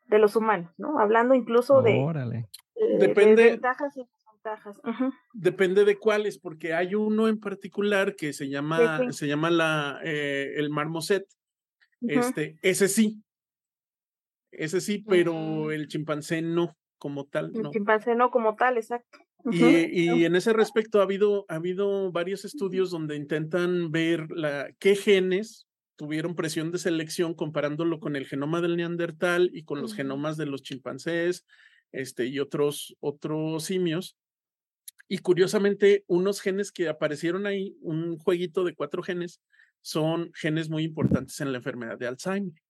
[0.07, 0.99] de los humanos, ¿no?
[0.99, 2.49] Hablando incluso de, Órale.
[2.77, 4.79] eh, Depende- de ventajas y desventajas.
[4.85, 5.13] Ujú.
[5.33, 9.13] Depende de cuáles, porque hay uno en particular que se llama, sí.
[9.13, 11.27] se llama la, eh, el marmoset.
[12.03, 13.23] Este, ese sí.
[14.53, 15.71] Ese sí, pero Ujú.
[15.71, 17.71] el chimpancé no, como tal, El no.
[17.71, 19.19] chimpancé no como tal, exacto.
[19.51, 24.97] Y, en ese respecto ha habido, ha habido varios estudios donde intentan ver la, qué
[24.97, 25.67] genes
[25.97, 30.47] tuvieron presión de selección comparándolo con el genoma del neandertal y con los genomas de
[30.47, 31.45] los chimpancés
[31.93, 34.17] este, y otros, otros simios.
[35.09, 39.41] Y curiosamente, unos genes que aparecieron ahí, un jueguito de cuatro genes,
[39.83, 42.61] son genes muy importantes en la enfermedad de Alzheimer.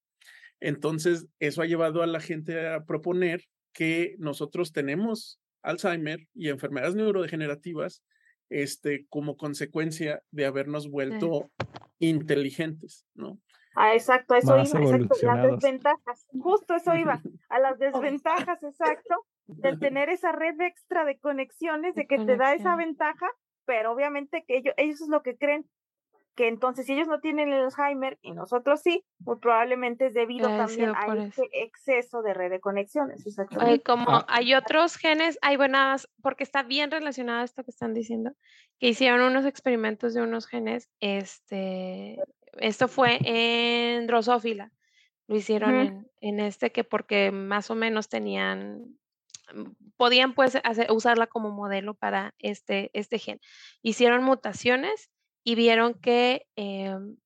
[0.61, 6.95] Entonces, eso ha llevado a la gente a proponer que nosotros tenemos Alzheimer y enfermedades
[6.95, 8.05] neurodegenerativas
[8.51, 11.51] este, como consecuencia de habernos vuelto
[11.99, 13.41] inteligentes, ¿no?
[13.75, 19.27] Ah, exacto, eso Más iba, exacto, las desventajas, justo eso iba, a las desventajas, exacto,
[19.47, 23.27] de tener esa red extra de conexiones, de que te da esa ventaja,
[23.65, 25.69] pero obviamente que ellos, ellos es lo que creen,
[26.35, 30.49] que entonces si ellos no tienen el Alzheimer y nosotros sí, muy probablemente es debido
[30.49, 31.23] Ha también a eso.
[31.23, 33.83] ese exceso de red de conexiones, exactamente.
[33.83, 34.27] como Ah.
[34.29, 38.33] hay otros genes, hay buenas, porque está bien relacionado a esto que están diciendo,
[38.79, 42.19] que hicieron unos experimentos de unos genes, este,
[42.59, 44.73] esto fue en Drosófila,
[45.27, 48.99] lo hicieron en este que porque más o menos tenían
[49.97, 50.59] podían pues
[50.91, 53.41] usarla como modelo para este, este gen.
[53.83, 55.11] Hicieron mutaciones
[55.45, 57.17] y vieron que em,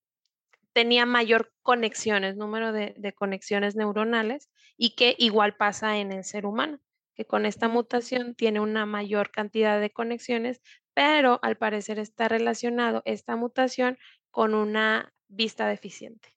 [0.73, 6.45] tenía mayor conexiones, número de, de, conexiones neuronales y que igual pasa en el ser
[6.45, 6.79] humano,
[7.15, 10.61] que con esta mutación tiene una mayor cantidad de conexiones,
[10.93, 13.97] pero al parecer está relacionado esta mutación
[14.31, 16.29] con una vista deficiente.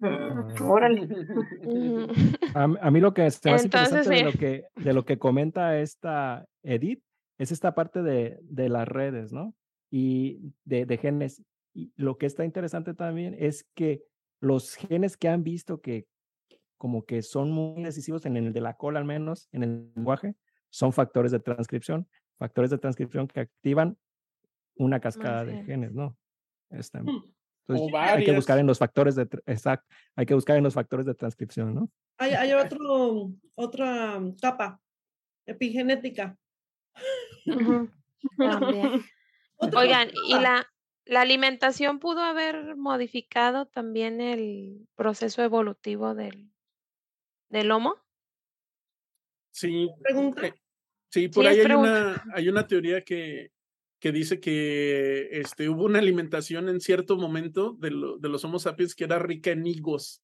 [0.00, 1.08] Mm, órale.
[2.54, 5.78] a, a, mí lo que es más interesante de lo que, de lo que comenta
[5.78, 7.02] esta Edith
[7.38, 9.54] es esta parte de, de las redes, ¿no?
[9.90, 11.42] Y de, de, genes.
[11.74, 14.02] Y lo que está interesante también es que
[14.40, 16.06] los genes que han visto que
[16.78, 20.36] como que son muy decisivos en el de la cola al menos, en el lenguaje,
[20.70, 22.08] son factores de transcripción,
[22.38, 23.98] factores de transcripción que activan
[24.76, 26.16] una cascada de genes, ¿no?
[26.70, 30.74] Este, entonces, hay que buscar en los factores de, exacto, hay que buscar en los
[30.74, 31.90] factores de transcripción, ¿no?
[32.18, 34.80] Hay, hay otro, otra capa,
[35.46, 36.36] epigenética.
[39.58, 40.70] Oigan, ¿y la,
[41.04, 46.50] la alimentación pudo haber modificado también el proceso evolutivo del,
[47.48, 47.96] del Homo?
[49.50, 49.90] Sí.
[50.02, 50.46] ¿Pregunta?
[50.46, 50.54] Eh,
[51.10, 53.50] sí, por sí, ahí hay una, hay una teoría que,
[53.98, 58.58] que dice que este, hubo una alimentación en cierto momento de, lo, de los Homo
[58.58, 60.22] sapiens que era rica en higos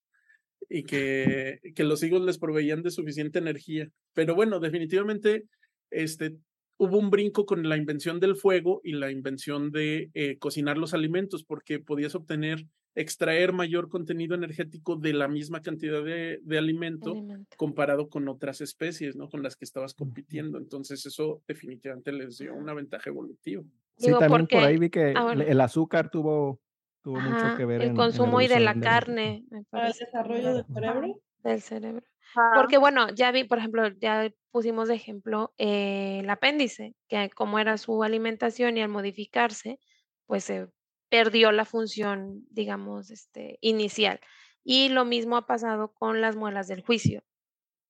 [0.68, 3.88] y que, que los higos les proveían de suficiente energía.
[4.12, 5.48] Pero bueno, definitivamente
[5.90, 6.36] este,
[6.76, 10.94] hubo un brinco con la invención del fuego y la invención de eh, cocinar los
[10.94, 17.12] alimentos, porque podías obtener, extraer mayor contenido energético de la misma cantidad de, de alimento,
[17.12, 19.28] alimento, comparado con otras especies, ¿no?
[19.28, 20.58] Con las que estabas compitiendo.
[20.58, 23.62] Entonces, eso definitivamente les dio una ventaja evolutiva.
[23.96, 25.42] Sí, Digo, también porque, por ahí vi que ah, bueno.
[25.42, 26.60] el azúcar tuvo,
[27.02, 27.82] tuvo Ajá, mucho que ver.
[27.82, 29.44] El en, consumo en y de la carne.
[29.70, 31.20] Para el desarrollo del cerebro.
[31.42, 32.06] Del cerebro.
[32.52, 37.58] Porque bueno, ya vi, por ejemplo, ya pusimos de ejemplo eh, el apéndice, que como
[37.58, 39.80] era su alimentación y al modificarse,
[40.26, 40.68] pues se
[41.10, 44.20] perdió la función, digamos, este, inicial.
[44.64, 47.22] Y lo mismo ha pasado con las muelas del juicio.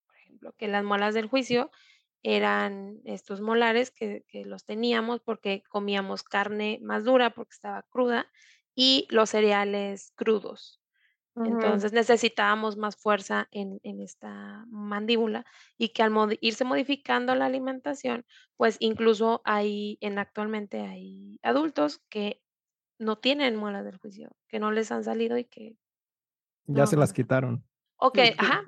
[0.06, 1.70] Por ejemplo, que las muelas del juicio
[2.22, 8.30] eran estos molares que, que los teníamos porque comíamos carne más dura porque estaba cruda
[8.74, 10.83] y los cereales crudos.
[11.36, 15.44] Entonces necesitábamos más fuerza en, en, esta mandíbula
[15.76, 18.24] y que al mod irse modificando la alimentación,
[18.56, 22.40] pues incluso hay, en actualmente hay adultos que
[23.00, 25.76] no tienen muelas del juicio, que no les han salido y que...
[26.66, 27.64] Ya no, se las quitaron.
[27.96, 28.64] Ok, ajá.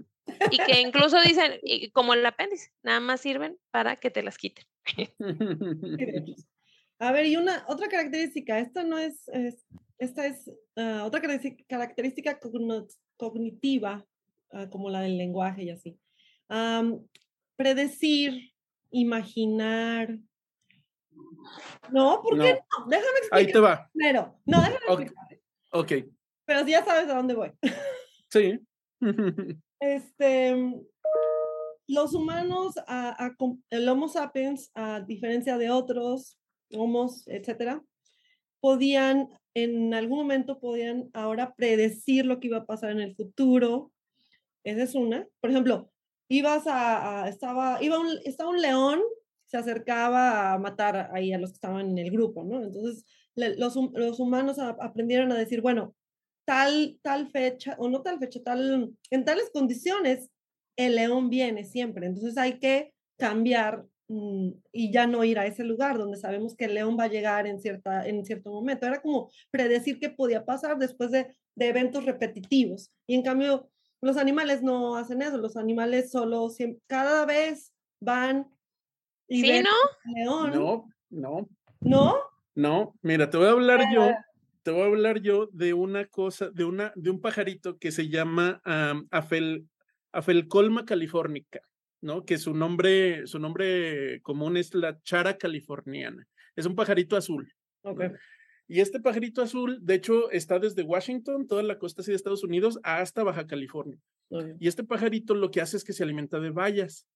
[0.50, 1.60] Y que incluso dicen,
[1.92, 4.64] como el apéndice, nada más sirven para que te las quiten.
[6.98, 9.66] A ver, y una otra característica, esta no es, es
[9.98, 11.20] esta es uh, otra
[11.68, 12.38] característica
[13.16, 14.06] cognitiva,
[14.50, 15.98] uh, como la del lenguaje y así.
[16.48, 17.06] Um,
[17.56, 18.52] predecir,
[18.90, 20.18] imaginar.
[21.90, 22.86] No, ¿por qué no?
[22.86, 23.38] Déjame explicar.
[23.38, 23.90] Ahí te va.
[23.92, 24.38] Primero.
[24.44, 25.06] No, déjame okay.
[25.06, 25.40] explicar.
[25.70, 25.92] Ok.
[26.44, 27.52] Pero si ya sabes a dónde voy.
[28.30, 28.58] Sí.
[29.80, 30.54] este,
[31.88, 33.36] los humanos, a, a,
[33.70, 36.38] el Homo sapiens, a diferencia de otros
[36.72, 37.82] homos, etcétera,
[38.60, 43.90] podían en algún momento podían ahora predecir lo que iba a pasar en el futuro.
[44.64, 45.26] Esa es una.
[45.40, 45.90] Por ejemplo,
[46.28, 49.00] ibas a, a estaba, iba un, estaba un león,
[49.46, 52.62] se acercaba a matar ahí a los que estaban en el grupo, ¿no?
[52.62, 55.94] Entonces, le, los, los, humanos a, aprendieron a decir, bueno,
[56.44, 60.28] tal, tal fecha, o no tal fecha, tal, en tales condiciones,
[60.76, 62.06] el león viene siempre.
[62.06, 66.74] Entonces hay que cambiar y ya no ir a ese lugar donde sabemos que el
[66.74, 68.86] león va a llegar en, cierta, en cierto momento.
[68.86, 72.92] Era como predecir qué podía pasar después de, de eventos repetitivos.
[73.06, 73.68] Y en cambio,
[74.00, 78.46] los animales no hacen eso, los animales solo siempre, cada vez van
[79.28, 80.14] y ¿Sí, no?
[80.14, 80.50] león.
[80.52, 81.48] No, no.
[81.80, 82.16] ¿No?
[82.54, 84.10] No, mira, te voy a hablar yo,
[84.62, 88.08] te voy a hablar yo de una cosa, de una, de un pajarito que se
[88.08, 89.68] llama um, Afel,
[90.12, 91.60] Afelcolma californica.
[92.00, 92.24] ¿No?
[92.24, 96.26] Que su nombre, su nombre común es la chara californiana.
[96.54, 97.52] Es un pajarito azul.
[97.82, 98.10] Okay.
[98.68, 102.42] Y este pajarito azul, de hecho, está desde Washington, toda la costa así de Estados
[102.42, 103.98] Unidos, hasta Baja California.
[104.28, 104.54] Okay.
[104.58, 107.06] Y este pajarito lo que hace es que se alimenta de bayas.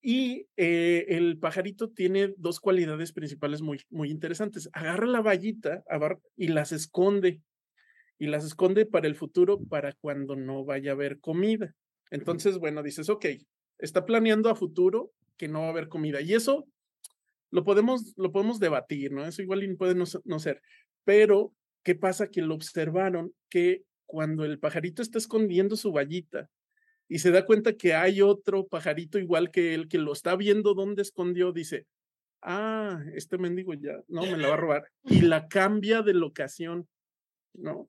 [0.00, 4.70] Y eh, el pajarito tiene dos cualidades principales muy, muy interesantes.
[4.72, 5.82] Agarra la bayita
[6.36, 7.42] y las esconde.
[8.18, 11.74] Y las esconde para el futuro, para cuando no vaya a haber comida.
[12.10, 13.26] Entonces, bueno, dices, ok,
[13.78, 16.20] está planeando a futuro que no va a haber comida.
[16.20, 16.66] Y eso
[17.50, 19.24] lo podemos, lo podemos debatir, ¿no?
[19.24, 20.60] Eso igual puede no, no ser.
[21.04, 22.30] Pero, ¿qué pasa?
[22.30, 26.50] Que lo observaron que cuando el pajarito está escondiendo su vallita,
[27.08, 30.74] y se da cuenta que hay otro pajarito igual que él que lo está viendo
[30.74, 31.86] dónde escondió, dice,
[32.42, 34.90] ah, este mendigo ya, no, me la va a robar.
[35.04, 36.86] Y la cambia de locación,
[37.54, 37.88] ¿no?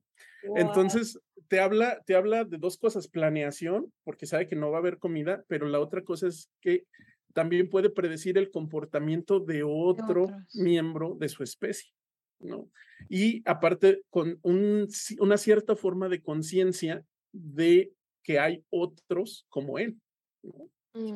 [0.55, 1.19] Entonces,
[1.49, 4.99] te habla, te habla de dos cosas, planeación, porque sabe que no va a haber
[4.99, 6.85] comida, pero la otra cosa es que
[7.33, 11.91] también puede predecir el comportamiento de otro miembro de su especie,
[12.39, 12.69] ¿no?
[13.09, 14.87] Y aparte, con un,
[15.19, 17.91] una cierta forma de conciencia de
[18.23, 19.99] que hay otros como él,
[20.43, 20.69] ¿no?
[20.93, 21.15] Mm.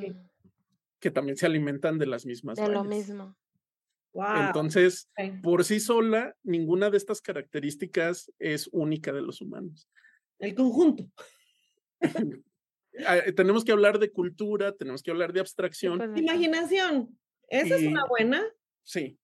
[0.99, 2.57] que también se alimentan de las mismas.
[2.57, 3.35] De lo mismo.
[4.13, 5.09] Entonces,
[5.41, 9.89] por sí sola, ninguna de estas características es única de los humanos.
[10.43, 11.05] El conjunto.
[13.07, 15.97] Ah, tenemos que hablar de cultura, tenemos que hablar de abstracción.
[15.97, 17.17] Pues, Imaginación.
[17.47, 18.43] ¿Esa es una buena?
[18.83, 19.17] Sí.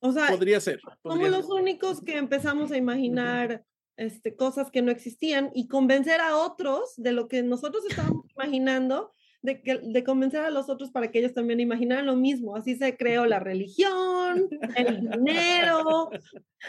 [0.00, 0.80] O sea, podría ser.
[1.00, 3.64] somos los únicos que empezamos a imaginar
[3.96, 9.12] este, cosas que no existían y convencer a otros de lo que nosotros estábamos imaginando
[9.44, 12.56] de, que, de convencer a los otros para que ellos también imaginaran lo mismo.
[12.56, 16.08] Así se creó la religión, el dinero,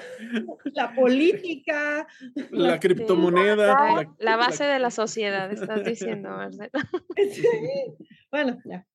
[0.73, 2.05] la política,
[2.51, 4.05] la, criptomoneda.
[4.19, 6.69] La, base de la sociedad, estás diciendo, Marcela.
[8.29, 8.85] Bueno, ya.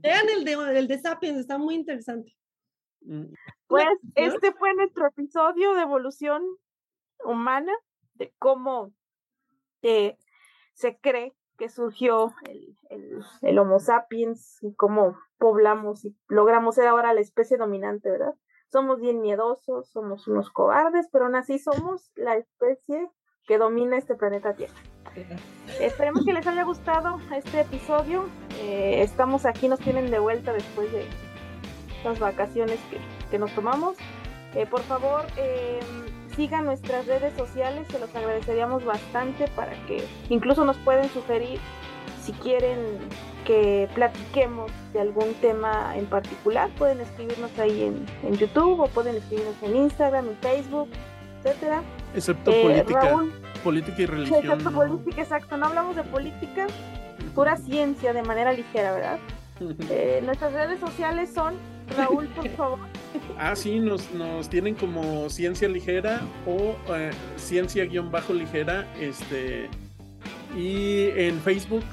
[0.00, 2.34] Vean el de, el de Sapiens, está muy interesante.
[3.02, 3.34] Mm.
[3.66, 6.42] Pues este fue nuestro episodio de evolución
[7.22, 7.72] humana,
[8.14, 8.94] de cómo
[9.82, 10.16] eh,
[10.72, 12.76] se cree que surgió el,
[13.42, 18.34] el, Homo sapiens y cómo poblamos y logramos ser ahora la especie dominante, ¿verdad?
[18.70, 23.10] Somos bien miedosos, somos unos cobardes, pero aún así somos la especie
[23.46, 24.76] que domina este planeta Tierra.
[25.80, 28.26] Esperemos que les haya gustado este episodio.
[28.60, 31.06] Eh, estamos aquí, nos tienen de vuelta después de
[32.04, 32.98] las vacaciones que,
[33.30, 33.96] que nos tomamos.
[34.54, 35.80] Eh, por favor, eh,
[36.38, 41.58] sigan nuestras redes sociales, se los agradeceríamos bastante para que incluso nos pueden sugerir
[42.22, 42.78] si quieren
[43.44, 49.56] que platiquemos de algún tema en particular, pueden escribirnos ahí en, YouTube o pueden escribirnos
[49.62, 50.88] en Instagram, en Facebook,
[51.42, 51.82] etcétera.
[52.14, 53.24] Excepto eh, política,
[53.64, 54.44] política y religión.
[54.44, 55.56] Excepto política, exacto.
[55.56, 56.68] No hablamos de política,
[57.34, 59.18] pura ciencia de manera ligera, ¿verdad?
[59.90, 61.54] Eh, nuestras redes sociales son
[61.96, 62.78] Raúl, por favor.
[63.38, 69.68] Ah, sí, nos, nos tienen como ciencia ligera o eh, ciencia guion bajo ligera, este,
[70.56, 71.84] y en Facebook,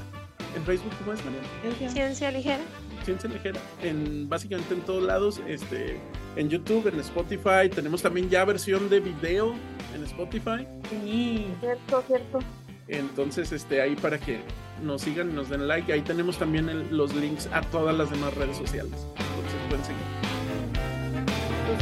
[0.56, 1.90] en Facebook, ¿cómo es, María?
[1.90, 2.64] Ciencia ligera.
[3.04, 6.00] Ciencia ligera, en básicamente en todos lados, este,
[6.36, 9.54] en YouTube, en Spotify, tenemos también ya versión de video
[9.94, 10.68] en Spotify.
[10.90, 12.40] Sí, cierto, cierto.
[12.88, 14.40] Entonces, este, ahí para que
[14.84, 15.92] nos sigan y nos den like.
[15.92, 18.94] Ahí tenemos también los links a todas las demás redes sociales.
[19.18, 20.25] Entonces pueden seguir.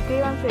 [0.07, 0.49] 给完水